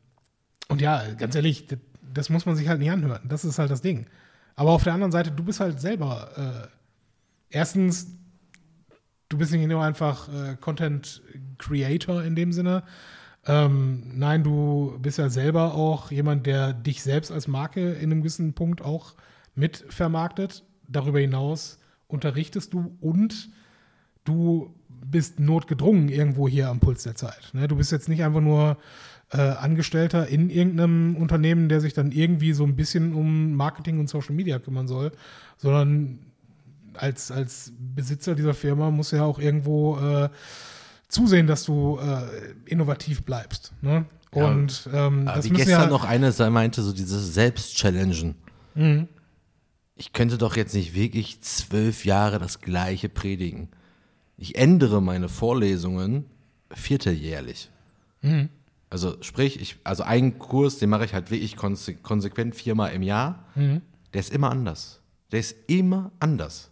[0.68, 1.78] und ja, ganz ehrlich, das,
[2.12, 3.28] das muss man sich halt nicht anhören.
[3.28, 4.06] Das ist halt das Ding.
[4.54, 6.68] Aber auf der anderen Seite, du bist halt selber äh,
[7.50, 8.08] erstens
[9.28, 11.22] du bist nicht nur einfach äh, Content
[11.58, 12.84] Creator in dem Sinne,
[13.48, 18.22] Ähm, nein, du bist ja selber auch jemand, der dich selbst als Marke in einem
[18.22, 19.14] gewissen Punkt auch
[19.54, 20.64] mit vermarktet.
[20.88, 23.50] Darüber hinaus unterrichtest du und
[24.24, 27.50] du bist notgedrungen irgendwo hier am Puls der Zeit.
[27.52, 27.68] Ne?
[27.68, 28.78] Du bist jetzt nicht einfach nur
[29.32, 34.08] äh, Angestellter in irgendeinem Unternehmen, der sich dann irgendwie so ein bisschen um Marketing und
[34.08, 35.12] Social Media kümmern soll,
[35.56, 36.18] sondern
[36.94, 40.28] als, als Besitzer dieser Firma muss ja auch irgendwo äh,
[41.08, 42.22] zusehen, dass du äh,
[42.66, 43.72] innovativ bleibst.
[43.82, 44.06] Ne?
[44.30, 48.34] Und ähm, Aber das wie gestern ja, noch eine meinte, so dieses Selbstchallengen.
[48.74, 49.08] Mhm.
[49.94, 53.70] Ich könnte doch jetzt nicht wirklich zwölf Jahre das Gleiche predigen.
[54.36, 56.26] Ich ändere meine Vorlesungen
[56.70, 57.70] vierteljährlich.
[58.20, 58.50] Mhm.
[58.96, 63.02] Also sprich, ich, also einen Kurs, den mache ich halt wirklich konse konsequent viermal im
[63.02, 63.44] Jahr.
[63.54, 63.82] Mhm.
[64.14, 65.02] Der ist immer anders.
[65.32, 66.70] Der ist immer anders.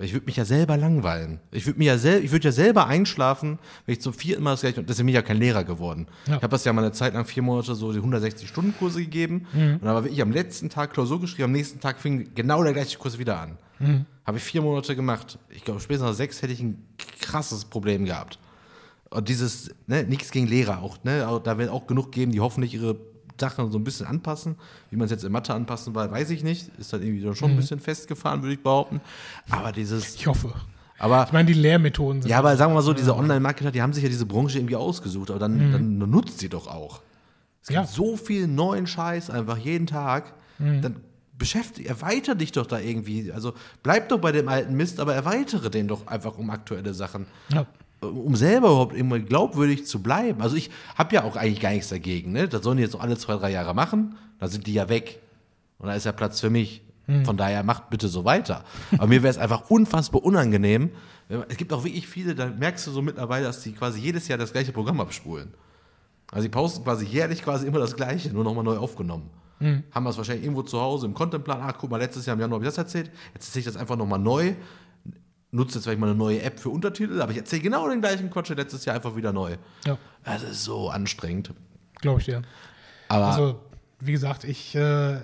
[0.00, 1.38] Ich würde mich ja selber langweilen.
[1.52, 4.62] Ich würde ja sel ich würde ja selber einschlafen, wenn ich zum vierten Mal das
[4.62, 4.80] gleiche.
[4.80, 6.08] Und deswegen bin ich ja kein Lehrer geworden.
[6.26, 6.38] Ja.
[6.38, 9.46] Ich habe das ja mal eine Zeit lang vier Monate so die 160-Stunden-Kurse gegeben.
[9.74, 12.72] Und dann war wirklich am letzten Tag Klausur geschrieben, am nächsten Tag fing genau der
[12.72, 13.58] gleiche Kurs wieder an.
[14.26, 15.38] Habe ich vier Monate gemacht.
[15.50, 16.84] Ich glaube, spätestens nach sechs hätte ich ein
[17.20, 18.40] krasses Problem gehabt.
[19.10, 22.74] Und dieses, ne, nichts gegen Lehrer auch, ne, da wird auch genug geben, die hoffentlich
[22.74, 22.96] ihre
[23.40, 24.56] Sachen so ein bisschen anpassen.
[24.90, 26.70] Wie man es jetzt in Mathe anpassen will, weiß ich nicht.
[26.78, 29.00] Ist dann irgendwie schon ein bisschen festgefahren, würde ich behaupten.
[29.48, 30.52] Aber dieses, Ich hoffe.
[30.98, 32.30] aber Ich meine, die Lehrmethoden sind.
[32.30, 34.76] ja, aber sagen wir mal so, diese Online-Marketer, die haben sich ja diese Branche irgendwie
[34.76, 37.00] ausgesucht, aber dann, dann nutzt sie doch auch.
[37.62, 37.86] Es gibt Ja.
[37.86, 40.34] so viel neuen Scheiß einfach jeden Tag.
[40.58, 40.96] Dann
[41.36, 43.30] beschäftige, erweitere dich doch da irgendwie.
[43.30, 43.52] Also
[43.84, 47.26] bleib doch bei dem alten Mist, aber erweitere den doch einfach um aktuelle Sachen.
[47.52, 47.64] Ja.
[48.00, 50.40] Um selber überhaupt immer glaubwürdig zu bleiben.
[50.40, 52.32] Also ich habe ja auch eigentlich gar nichts dagegen.
[52.32, 52.48] Ne?
[52.48, 54.16] Das sollen die jetzt so alle zwei, drei Jahre machen.
[54.38, 55.20] Dann sind die ja weg.
[55.78, 56.82] Und da ist ja Platz für mich.
[57.24, 58.64] Von daher macht bitte so weiter.
[58.92, 60.90] Aber mir wäre es einfach unfassbar unangenehm.
[61.48, 64.36] Es gibt auch wirklich viele, da merkst du so mittlerweile, dass die quasi jedes Jahr
[64.36, 65.54] das gleiche Programm abspulen.
[66.30, 69.30] Also die posten quasi jährlich quasi immer das gleiche, nur nochmal neu aufgenommen.
[69.90, 71.60] Haben das wahrscheinlich irgendwo zu Hause im Contentplan.
[71.62, 73.10] Ach, guck mal, letztes Jahr im Januar habe ich das erzählt.
[73.32, 74.54] Jetzt erzähle ich das einfach nochmal neu.
[75.50, 78.28] Nutze jetzt vielleicht mal eine neue App für Untertitel, aber ich erzähle genau den gleichen
[78.30, 79.56] Quatsch letztes Jahr einfach wieder neu.
[79.86, 81.52] ja Das ist so anstrengend.
[82.00, 82.42] glaube ich dir.
[83.08, 83.60] Aber Also,
[84.00, 85.20] wie gesagt, ich, äh,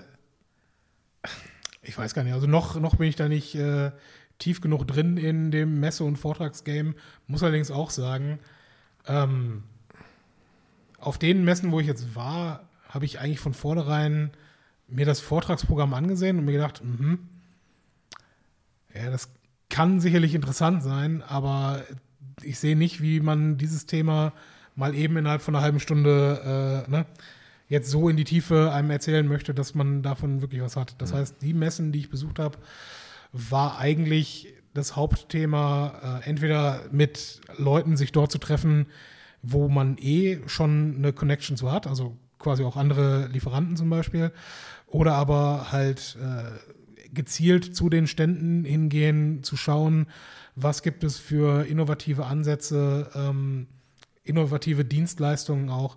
[1.82, 3.92] ich weiß gar nicht, also noch, noch bin ich da nicht äh,
[4.38, 6.94] tief genug drin in dem Messe- und Vortragsgame.
[7.26, 8.38] Muss allerdings auch sagen,
[9.06, 9.64] ähm,
[10.98, 14.30] auf den Messen, wo ich jetzt war, habe ich eigentlich von vornherein
[14.88, 17.28] mir das Vortragsprogramm angesehen und mir gedacht, mhm,
[18.94, 19.28] ja, das
[19.68, 21.82] kann sicherlich interessant sein, aber
[22.42, 24.32] ich sehe nicht, wie man dieses Thema
[24.74, 27.06] mal eben innerhalb von einer halben Stunde äh, ne,
[27.68, 30.94] jetzt so in die Tiefe einem erzählen möchte, dass man davon wirklich was hat.
[30.98, 32.58] Das heißt, die Messen, die ich besucht habe,
[33.32, 38.86] war eigentlich das Hauptthema, äh, entweder mit Leuten sich dort zu treffen,
[39.42, 44.32] wo man eh schon eine Connection zu hat, also quasi auch andere Lieferanten zum Beispiel,
[44.86, 46.58] oder aber halt äh,
[47.14, 50.06] gezielt zu den Ständen hingehen, zu schauen,
[50.56, 53.66] was gibt es für innovative Ansätze, ähm,
[54.22, 55.96] innovative Dienstleistungen auch,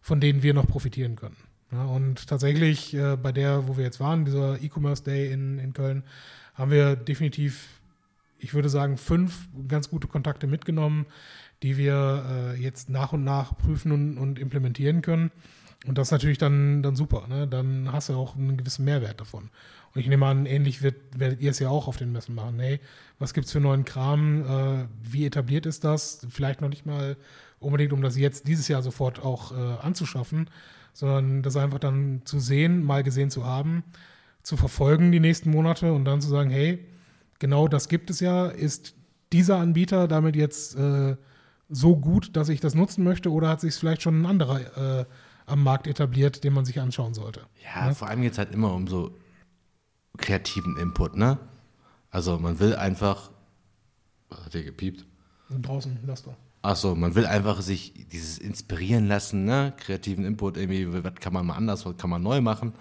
[0.00, 1.36] von denen wir noch profitieren können.
[1.72, 5.72] Ja, und tatsächlich äh, bei der, wo wir jetzt waren, dieser E-Commerce Day in, in
[5.72, 6.04] Köln,
[6.54, 7.80] haben wir definitiv,
[8.38, 11.06] ich würde sagen, fünf ganz gute Kontakte mitgenommen,
[11.62, 15.30] die wir äh, jetzt nach und nach prüfen und, und implementieren können.
[15.86, 17.26] Und das ist natürlich dann, dann super.
[17.28, 17.48] Ne?
[17.48, 19.50] Dann hast du auch einen gewissen Mehrwert davon.
[19.94, 22.58] Und ich nehme an, ähnlich wird, werdet ihr es ja auch auf den Messen machen.
[22.58, 22.80] Hey,
[23.20, 24.42] was gibt es für neuen Kram?
[24.42, 26.26] Äh, wie etabliert ist das?
[26.30, 27.16] Vielleicht noch nicht mal
[27.60, 30.50] unbedingt, um das jetzt dieses Jahr sofort auch äh, anzuschaffen,
[30.92, 33.84] sondern das einfach dann zu sehen, mal gesehen zu haben,
[34.42, 36.84] zu verfolgen die nächsten Monate und dann zu sagen, hey,
[37.38, 38.94] genau das gibt es ja, ist
[39.32, 41.16] dieser Anbieter damit jetzt äh,
[41.68, 45.04] so gut, dass ich das nutzen möchte oder hat sich vielleicht schon ein anderer äh,
[45.46, 47.42] am Markt etabliert, den man sich anschauen sollte?
[47.62, 49.12] ja, vor allem geht es halt immer um so
[50.16, 51.38] kreativen Input, ne?
[52.10, 53.30] Also man will einfach.
[54.28, 55.04] Was hat der gepiept?
[55.50, 56.34] Draußen, lass doch.
[56.62, 59.74] Achso, man will einfach sich dieses inspirieren lassen, ne?
[59.76, 62.72] Kreativen Input, irgendwie, was kann man mal anders, was kann man neu machen.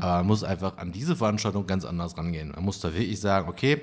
[0.00, 2.52] Aber man muss einfach an diese Veranstaltung ganz anders rangehen.
[2.54, 3.80] Man muss da wirklich sagen, okay,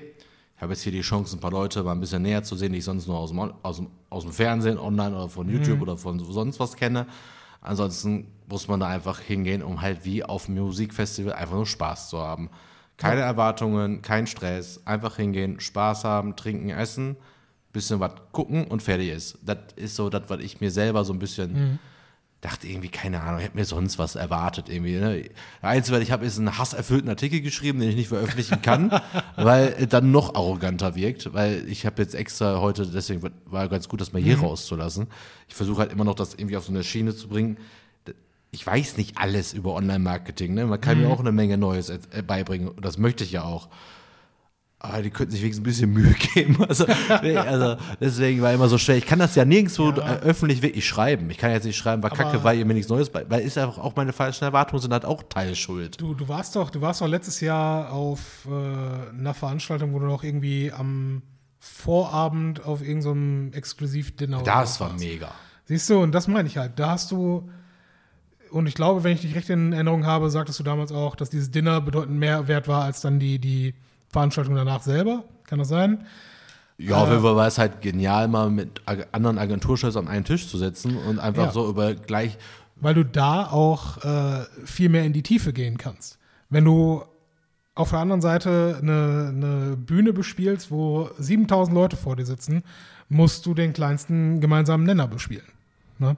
[0.56, 2.72] ich habe jetzt hier die Chance, ein paar Leute mal ein bisschen näher zu sehen,
[2.72, 5.82] die ich sonst nur aus dem, aus dem, aus dem Fernsehen, online oder von YouTube
[5.82, 7.08] oder von sonst was kenne.
[7.60, 12.10] Ansonsten muss man da einfach hingehen, um halt wie auf einem Musikfestival einfach nur Spaß
[12.10, 12.50] zu haben.
[13.02, 17.16] Keine Erwartungen, kein Stress, einfach hingehen, Spaß haben, trinken, essen,
[17.74, 19.38] bisschen was gucken und fertig ist.
[19.44, 21.80] Das ist so das, was ich mir selber so ein bisschen
[22.42, 24.96] dachte irgendwie, keine Ahnung, ich hätte mir sonst was erwartet irgendwie.
[24.96, 25.30] Ne?
[25.62, 28.92] Einzige, was ich habe, ist einen hasserfüllten Artikel geschrieben, den ich nicht veröffentlichen kann,
[29.36, 33.88] weil er dann noch arroganter wirkt, weil ich habe jetzt extra heute, deswegen war ganz
[33.88, 34.46] gut, das mal hier mhm.
[34.46, 35.08] rauszulassen.
[35.48, 37.58] Ich versuche halt immer noch, das irgendwie auf so eine Schiene zu bringen.
[38.52, 40.54] Ich weiß nicht alles über Online-Marketing.
[40.54, 40.66] Ne?
[40.66, 41.06] Man kann mhm.
[41.06, 42.72] mir auch eine Menge Neues äh, beibringen.
[42.82, 43.70] Das möchte ich ja auch
[44.84, 46.58] aber die könnten sich wenigstens ein bisschen Mühe geben.
[46.68, 48.98] Also, also, deswegen war immer so schwer.
[48.98, 50.18] Ich kann das ja nirgendwo ja.
[50.22, 51.30] öffentlich wirklich schreiben.
[51.30, 53.42] Ich kann jetzt nicht schreiben, war aber kacke, weil ihr mir nichts Neues bei, weil
[53.42, 56.02] ist einfach auch meine falschen Erwartungen sind halt auch Teilschuld.
[56.02, 60.08] Du, du warst doch, du warst doch letztes Jahr auf äh, einer Veranstaltung, wo du
[60.08, 61.22] noch irgendwie am
[61.60, 65.32] Vorabend auf irgendeinem so Exklusiv-Dinner Das war mega.
[65.66, 66.80] Siehst du, und das meine ich halt.
[66.80, 67.52] Da hast du,
[68.52, 71.30] und ich glaube, wenn ich dich recht in Erinnerung habe, sagtest du damals auch, dass
[71.30, 73.74] dieses Dinner bedeutend mehr wert war als dann die, die
[74.10, 75.24] Veranstaltung danach selber.
[75.46, 76.06] Kann das sein?
[76.78, 78.82] Ja, auf jeden Fall war es halt genial, mal mit
[79.12, 81.52] anderen Agenturchefs an einen Tisch zu setzen und einfach ja.
[81.52, 82.38] so über gleich.
[82.76, 86.18] Weil du da auch äh, viel mehr in die Tiefe gehen kannst.
[86.50, 87.04] Wenn du
[87.76, 92.64] auf der anderen Seite eine, eine Bühne bespielst, wo 7000 Leute vor dir sitzen,
[93.10, 95.46] musst du den kleinsten gemeinsamen Nenner bespielen.
[96.00, 96.18] Ne?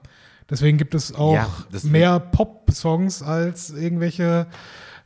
[0.50, 1.48] Deswegen gibt es auch ja,
[1.84, 4.46] mehr Pop-Songs als irgendwelche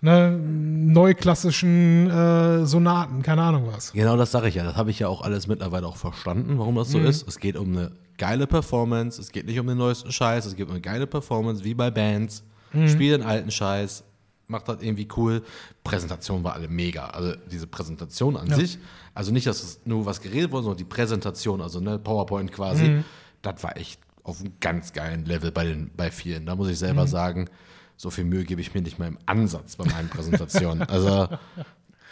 [0.00, 3.92] ne, neuklassischen äh, Sonaten, keine Ahnung was.
[3.92, 4.64] Genau das sage ich ja.
[4.64, 7.06] Das habe ich ja auch alles mittlerweile auch verstanden, warum das so mhm.
[7.06, 7.26] ist.
[7.28, 10.66] Es geht um eine geile Performance, es geht nicht um den neuesten Scheiß, es geht
[10.66, 12.42] um eine geile Performance, wie bei Bands.
[12.72, 12.88] Mhm.
[12.88, 14.04] Spiel den alten Scheiß,
[14.48, 15.42] macht das irgendwie cool.
[15.84, 17.06] Präsentation war alle mega.
[17.06, 18.56] Also diese Präsentation an ja.
[18.56, 18.78] sich,
[19.14, 22.88] also nicht, dass es nur was geredet wurde, sondern die Präsentation, also ne, PowerPoint quasi,
[22.88, 23.04] mhm.
[23.42, 26.46] das war echt auf einem ganz geilen Level bei, den, bei vielen.
[26.46, 27.08] Da muss ich selber mhm.
[27.08, 27.50] sagen,
[27.96, 30.82] so viel Mühe gebe ich mir nicht mal im Ansatz bei meinen Präsentationen.
[30.88, 31.28] also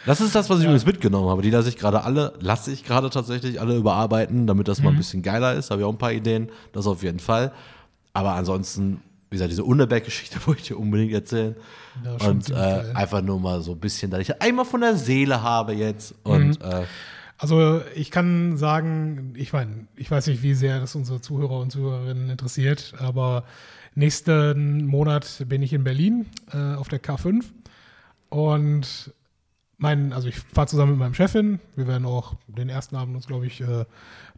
[0.07, 0.71] das ist das, was ich ja.
[0.71, 1.43] übrigens mitgenommen habe.
[1.43, 4.85] Die lasse ich gerade alle, lasse ich gerade tatsächlich alle überarbeiten, damit das mhm.
[4.85, 4.99] mal ein mhm.
[4.99, 5.71] bisschen geiler ist.
[5.71, 7.53] Habe ich auch ein paar Ideen, das auf jeden Fall.
[8.13, 11.55] Aber ansonsten, wie gesagt, diese Unterberg-Geschichte wollte ich dir unbedingt erzählen.
[12.03, 15.43] Ja, und äh, einfach nur mal so ein bisschen, dass ich einmal von der Seele
[15.43, 16.15] habe jetzt.
[16.25, 16.71] Und mhm.
[16.71, 16.85] äh,
[17.39, 21.71] also ich kann sagen, ich meine, ich weiß nicht, wie sehr das unsere Zuhörer und
[21.71, 23.45] Zuhörerinnen interessiert, aber
[23.97, 27.47] Nächsten Monat bin ich in Berlin äh, auf der K5
[28.29, 29.15] und
[29.79, 31.61] mein, also ich fahre zusammen mit meinem Chefin.
[31.77, 33.87] Wir werden auch den ersten Abend uns, glaube ich, äh,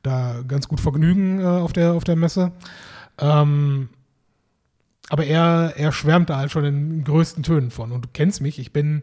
[0.05, 2.53] da ganz gut vergnügen äh, auf, der, auf der Messe.
[3.19, 3.89] Ähm,
[5.09, 7.91] aber er, er schwärmt da halt schon in größten Tönen von.
[7.91, 9.03] Und du kennst mich, ich bin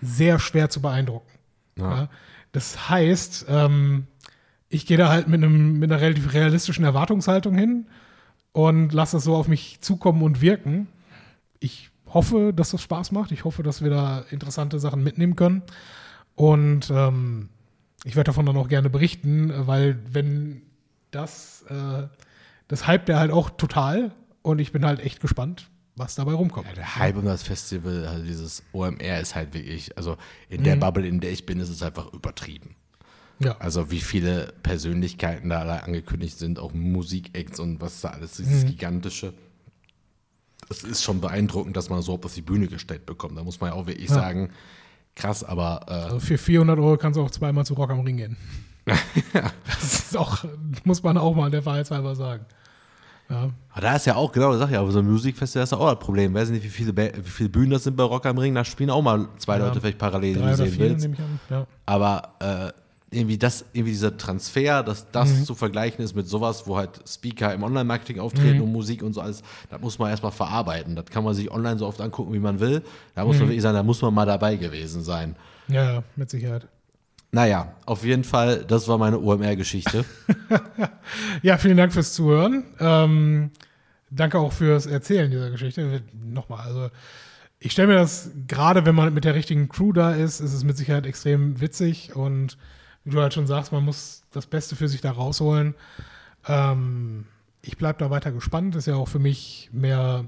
[0.00, 1.36] sehr schwer zu beeindrucken.
[1.76, 1.96] Ja.
[1.96, 2.08] Ja?
[2.56, 4.06] Das heißt, ähm,
[4.70, 7.86] ich gehe da halt mit, einem, mit einer relativ realistischen Erwartungshaltung hin
[8.52, 10.88] und lasse es so auf mich zukommen und wirken.
[11.60, 13.30] Ich hoffe, dass das Spaß macht.
[13.30, 15.64] Ich hoffe, dass wir da interessante Sachen mitnehmen können.
[16.34, 17.50] Und ähm,
[18.04, 20.62] ich werde davon dann auch gerne berichten, weil wenn
[21.10, 22.04] das, äh,
[22.68, 26.68] das hype der halt auch total und ich bin halt echt gespannt, was dabei rumkommt.
[26.68, 30.16] Ja, der Hype um das Festival, also dieses OMR ist halt wirklich, also
[30.48, 30.80] in der mhm.
[30.80, 32.76] Bubble, in der ich bin, ist es einfach übertrieben.
[33.38, 33.56] Ja.
[33.58, 38.68] Also wie viele Persönlichkeiten da angekündigt sind, auch Musikacts und was da alles, dieses mhm.
[38.68, 39.34] gigantische.
[40.68, 43.36] Es ist schon beeindruckend, dass man so auf die Bühne gestellt bekommt.
[43.36, 44.14] Da muss man ja auch wirklich ja.
[44.14, 44.50] sagen,
[45.14, 45.82] krass, aber.
[45.86, 48.36] Äh, also für 400 Euro kannst du auch zweimal zu Rock am Ring gehen.
[49.32, 50.44] das ist auch,
[50.84, 52.46] muss man auch mal der Wahrheitshalber sagen.
[53.28, 53.50] Ja.
[53.70, 55.72] Aber da ist ja auch, genau, das sag ich ja, aber so ein Musikfestival ist
[55.72, 56.32] ja auch das Problem.
[56.32, 58.90] Weiß nicht, wie viele, wie viele Bühnen das sind bei Rock am Ring, da spielen
[58.90, 59.66] auch mal zwei ja.
[59.66, 61.08] Leute vielleicht parallel, die du sehen willst.
[61.50, 61.66] Ja.
[61.84, 62.72] Aber äh,
[63.10, 65.44] irgendwie das, irgendwie dieser Transfer, dass das mhm.
[65.44, 68.64] zu vergleichen ist mit sowas, wo halt Speaker im Online-Marketing auftreten mhm.
[68.64, 70.96] und Musik und so alles, das muss man erstmal verarbeiten.
[70.96, 72.82] Das kann man sich online so oft angucken, wie man will.
[73.14, 73.42] Da muss mhm.
[73.42, 75.36] man wirklich sagen, da muss man mal dabei gewesen sein.
[75.68, 76.66] Ja, mit Sicherheit.
[77.32, 80.04] Naja, auf jeden Fall, das war meine OMR-Geschichte.
[81.42, 82.64] ja, vielen Dank fürs Zuhören.
[82.80, 83.50] Ähm,
[84.10, 86.02] danke auch fürs Erzählen dieser Geschichte.
[86.12, 86.90] Nochmal, also
[87.58, 90.64] ich stelle mir das, gerade wenn man mit der richtigen Crew da ist, ist es
[90.64, 92.58] mit Sicherheit extrem witzig und
[93.04, 95.74] wie du halt schon sagst, man muss das Beste für sich da rausholen.
[96.46, 97.26] Ähm,
[97.62, 98.74] ich bleibe da weiter gespannt.
[98.74, 100.26] Das ist ja auch für mich mehr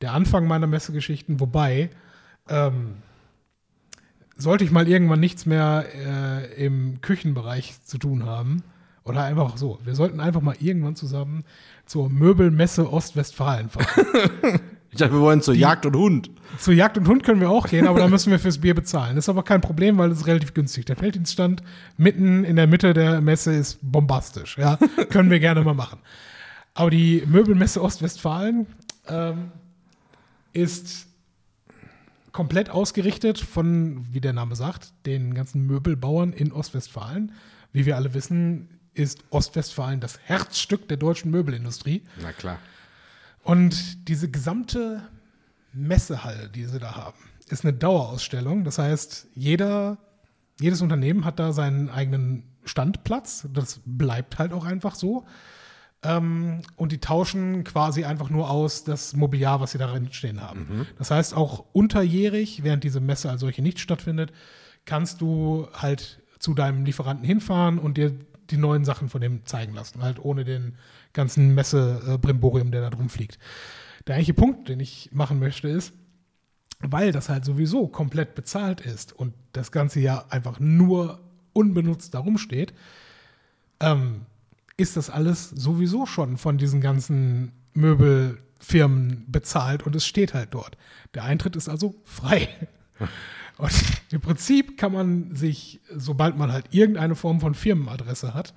[0.00, 1.40] der Anfang meiner Messegeschichten.
[1.40, 1.90] Wobei,
[2.48, 2.96] ähm,
[4.40, 8.62] sollte ich mal irgendwann nichts mehr äh, im Küchenbereich zu tun haben,
[9.04, 11.44] oder einfach so, wir sollten einfach mal irgendwann zusammen
[11.86, 14.60] zur Möbelmesse Ostwestfalen fahren.
[14.92, 16.30] Ich dachte, wir wollen zur die, Jagd und Hund.
[16.58, 19.14] Zur Jagd und Hund können wir auch gehen, aber da müssen wir fürs Bier bezahlen.
[19.14, 20.84] Das ist aber kein Problem, weil es relativ günstig.
[20.86, 21.62] Der Felddienststand
[21.96, 24.58] mitten in der Mitte der Messe ist bombastisch.
[24.58, 24.78] Ja,
[25.10, 26.00] können wir gerne mal machen.
[26.74, 28.66] Aber die Möbelmesse Ostwestfalen
[29.06, 29.52] ähm,
[30.52, 31.06] ist
[32.32, 37.32] komplett ausgerichtet von, wie der Name sagt, den ganzen Möbelbauern in Ostwestfalen.
[37.72, 42.02] Wie wir alle wissen, ist Ostwestfalen das Herzstück der deutschen Möbelindustrie.
[42.20, 42.58] Na klar.
[43.42, 45.02] Und diese gesamte
[45.72, 47.18] Messehalle, die sie da haben,
[47.48, 48.64] ist eine Dauerausstellung.
[48.64, 49.98] Das heißt, jeder,
[50.60, 53.48] jedes Unternehmen hat da seinen eigenen Standplatz.
[53.52, 55.24] Das bleibt halt auch einfach so.
[56.02, 60.86] Ähm, und die tauschen quasi einfach nur aus das Mobiliar, was sie darin stehen haben.
[60.98, 64.32] Das heißt, auch unterjährig, während diese Messe als solche nicht stattfindet,
[64.86, 68.14] kannst du halt zu deinem Lieferanten hinfahren und dir
[68.50, 70.02] die neuen Sachen von dem zeigen lassen.
[70.02, 70.76] Halt ohne den
[71.12, 73.38] ganzen Messe-Brimborium, der da drum fliegt.
[74.06, 75.92] Der eigentliche Punkt, den ich machen möchte, ist,
[76.80, 81.20] weil das halt sowieso komplett bezahlt ist und das ganze ja einfach nur
[81.52, 82.72] unbenutzt darum steht,
[83.80, 84.26] ähm,
[84.80, 90.76] ist das alles sowieso schon von diesen ganzen Möbelfirmen bezahlt und es steht halt dort.
[91.14, 92.48] Der Eintritt ist also frei.
[93.58, 93.72] Und
[94.10, 98.54] im Prinzip kann man sich, sobald man halt irgendeine Form von Firmenadresse hat,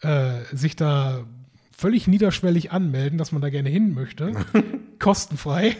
[0.00, 1.24] äh, sich da
[1.76, 4.32] völlig niederschwellig anmelden, dass man da gerne hin möchte.
[5.00, 5.76] kostenfrei.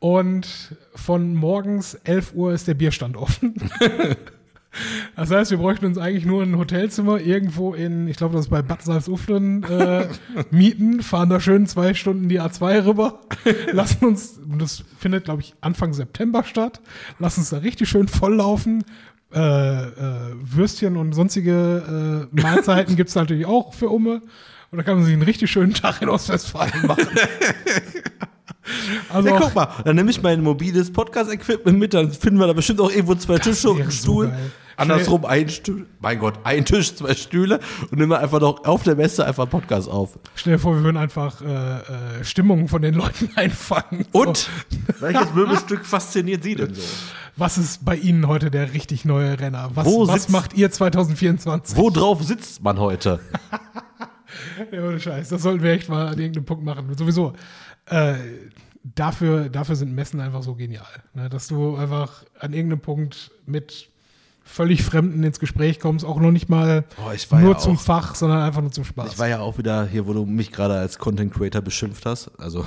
[0.00, 3.54] Und von morgens 11 Uhr ist der Bierstand offen.
[5.16, 8.50] Das heißt, wir bräuchten uns eigentlich nur ein Hotelzimmer irgendwo in, ich glaube, das ist
[8.50, 10.08] bei Bad Salzuflen, äh,
[10.50, 13.20] mieten, fahren da schön zwei Stunden die A2 rüber,
[13.72, 16.80] lassen uns, und das findet, glaube ich, Anfang September statt,
[17.18, 18.84] lassen uns da richtig schön volllaufen.
[19.32, 24.22] Äh, äh, Würstchen und sonstige äh, Mahlzeiten gibt es natürlich auch für Umme.
[24.72, 27.06] Und da kann man sich einen richtig schönen Tag in Ostwestfalen machen.
[29.08, 32.52] Also Ja, guck mal, dann nehme ich mein mobiles Podcast-Equipment mit, dann finden wir da
[32.52, 34.28] bestimmt auch irgendwo zwei Tische und einen so Stuhl.
[34.28, 34.50] geil.
[34.76, 35.86] Andersrum ein Stuhl.
[36.00, 39.42] Mein Gott, ein Tisch, zwei Stühle und nehmen wir einfach noch auf der Messe einfach
[39.42, 40.18] einen Podcast auf.
[40.34, 41.44] Stell dir vor, wir würden einfach äh,
[42.20, 44.06] äh, Stimmungen von den Leuten einfangen.
[44.12, 46.80] Und So, welches Möbelstück fasziniert Sie denn so?
[47.36, 49.70] was ist bei Ihnen heute der richtig neue Renner?
[49.74, 51.76] Was, Wo was sitzt- macht ihr 2024?
[51.76, 53.20] Wo drauf sitzt man heute?
[54.72, 55.28] Ja, ohne Scheiß.
[55.30, 56.86] Das sollten wir echt mal an irgendeinem Punkt machen.
[56.96, 57.32] Sowieso.
[57.90, 58.14] Äh,
[58.82, 60.86] dafür, dafür sind Messen einfach so genial.
[61.14, 61.28] Ne?
[61.28, 63.88] Dass du einfach an irgendeinem Punkt mit
[64.42, 68.14] völlig Fremden ins Gespräch kommst, auch noch nicht mal Oh, nur ja zum auch- Fach,
[68.16, 69.12] sondern einfach nur zum Spaß.
[69.12, 72.30] Ich war ja auch wieder hier, wo du mich gerade als Content Creator beschimpft hast.
[72.40, 72.64] Also,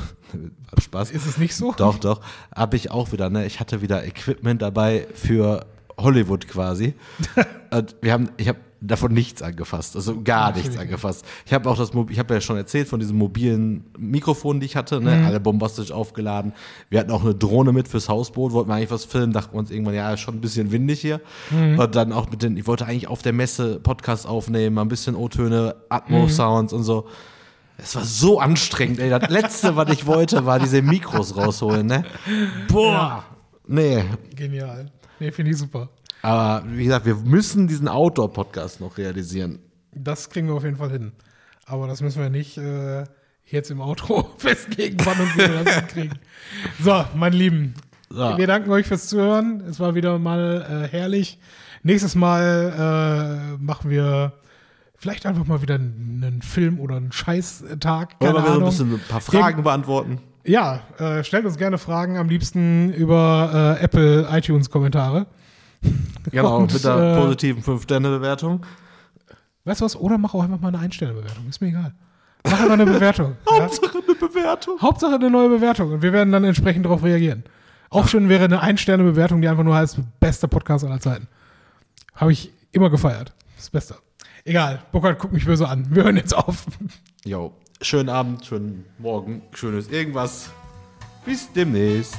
[0.72, 1.12] hab Spaß.
[1.12, 1.74] ist es nicht so?
[1.76, 2.22] Doch, doch.
[2.56, 3.46] Habe ich auch wieder, ne?
[3.46, 5.66] Ich hatte wieder Equipment dabei für
[5.98, 6.94] Hollywood quasi.
[8.02, 11.26] Wir haben, ich habe davon nichts angefasst, also gar nichts angefasst.
[11.46, 14.76] Ich habe auch das, ich habe ja schon erzählt von diesem mobilen Mikrofon, die ich
[14.76, 15.24] hatte, ne?
[15.26, 16.54] alle bombastisch aufgeladen.
[16.90, 19.60] Wir hatten auch eine Drohne mit fürs Hausboot, wollten wir eigentlich was filmen, dachten wir
[19.60, 21.22] uns irgendwann, ja, ist schon ein bisschen windig hier.
[21.52, 24.90] Und dann auch mit den, ich wollte eigentlich auf der Messe Podcast aufnehmen, mal ein
[24.90, 27.08] bisschen O-Töne, Atmo-Sounds und so.
[27.78, 29.10] Es war so anstrengend, ey.
[29.10, 32.06] Das letzte, was ich wollte, war diese Mikros rausholen, ne?
[32.68, 32.92] Boah.
[32.92, 33.24] Ja.
[33.66, 34.04] Nee.
[34.36, 34.92] Genial.
[35.20, 35.90] Nee, finde ich super.
[36.24, 39.60] Aber wie gesagt, wir müssen diesen Outdoor-Podcast noch realisieren.
[39.94, 41.12] Das kriegen wir auf jeden Fall hin.
[41.66, 43.04] Aber das müssen wir nicht äh,
[43.46, 46.18] jetzt im Outro festlegen, wann und wie wir das hinkriegen.
[46.82, 47.74] So, meine Lieben,
[48.10, 48.38] So.
[48.38, 49.62] wir danken euch fürs Zuhören.
[49.70, 51.40] Es war wieder mal äh, herrlich.
[51.84, 54.32] Nächstes Mal äh, machen wir
[54.96, 58.20] vielleicht einfach mal wieder einen Film oder einen Scheißtag.
[58.22, 58.70] Keine wir so ein Ahnung.
[58.70, 60.20] bisschen ein paar Fragen beantworten?
[60.46, 65.28] Ja, äh, stellt uns gerne Fragen, am liebsten über äh, Apple iTunes-Kommentare.
[66.32, 68.66] Genau, Und, mit der äh, positiven 5-Sterne-Bewertung.
[69.66, 69.96] Weißt du was?
[69.96, 71.48] Oder mach auch einfach mal eine Einstellbewertung.
[71.48, 71.94] Ist mir egal.
[72.46, 73.38] Mach einfach eine Bewertung.
[73.48, 73.64] ja?
[73.64, 74.82] Hauptsache eine Bewertung.
[74.82, 77.44] Hauptsache eine neue Bewertung und wir werden dann entsprechend darauf reagieren.
[77.90, 81.28] Auch schön wäre eine Ein-Sterne-Bewertung, die einfach nur heißt, bester Podcast aller Zeiten.
[82.16, 83.34] Habe ich immer gefeiert.
[83.56, 83.96] Das Beste.
[84.46, 85.86] Egal, Burkhard guckt mich böse an.
[85.90, 86.66] Wir hören jetzt auf.
[87.24, 90.50] Jo, schönen Abend, schönen Morgen, schönes irgendwas.
[91.26, 92.18] Bis demnächst.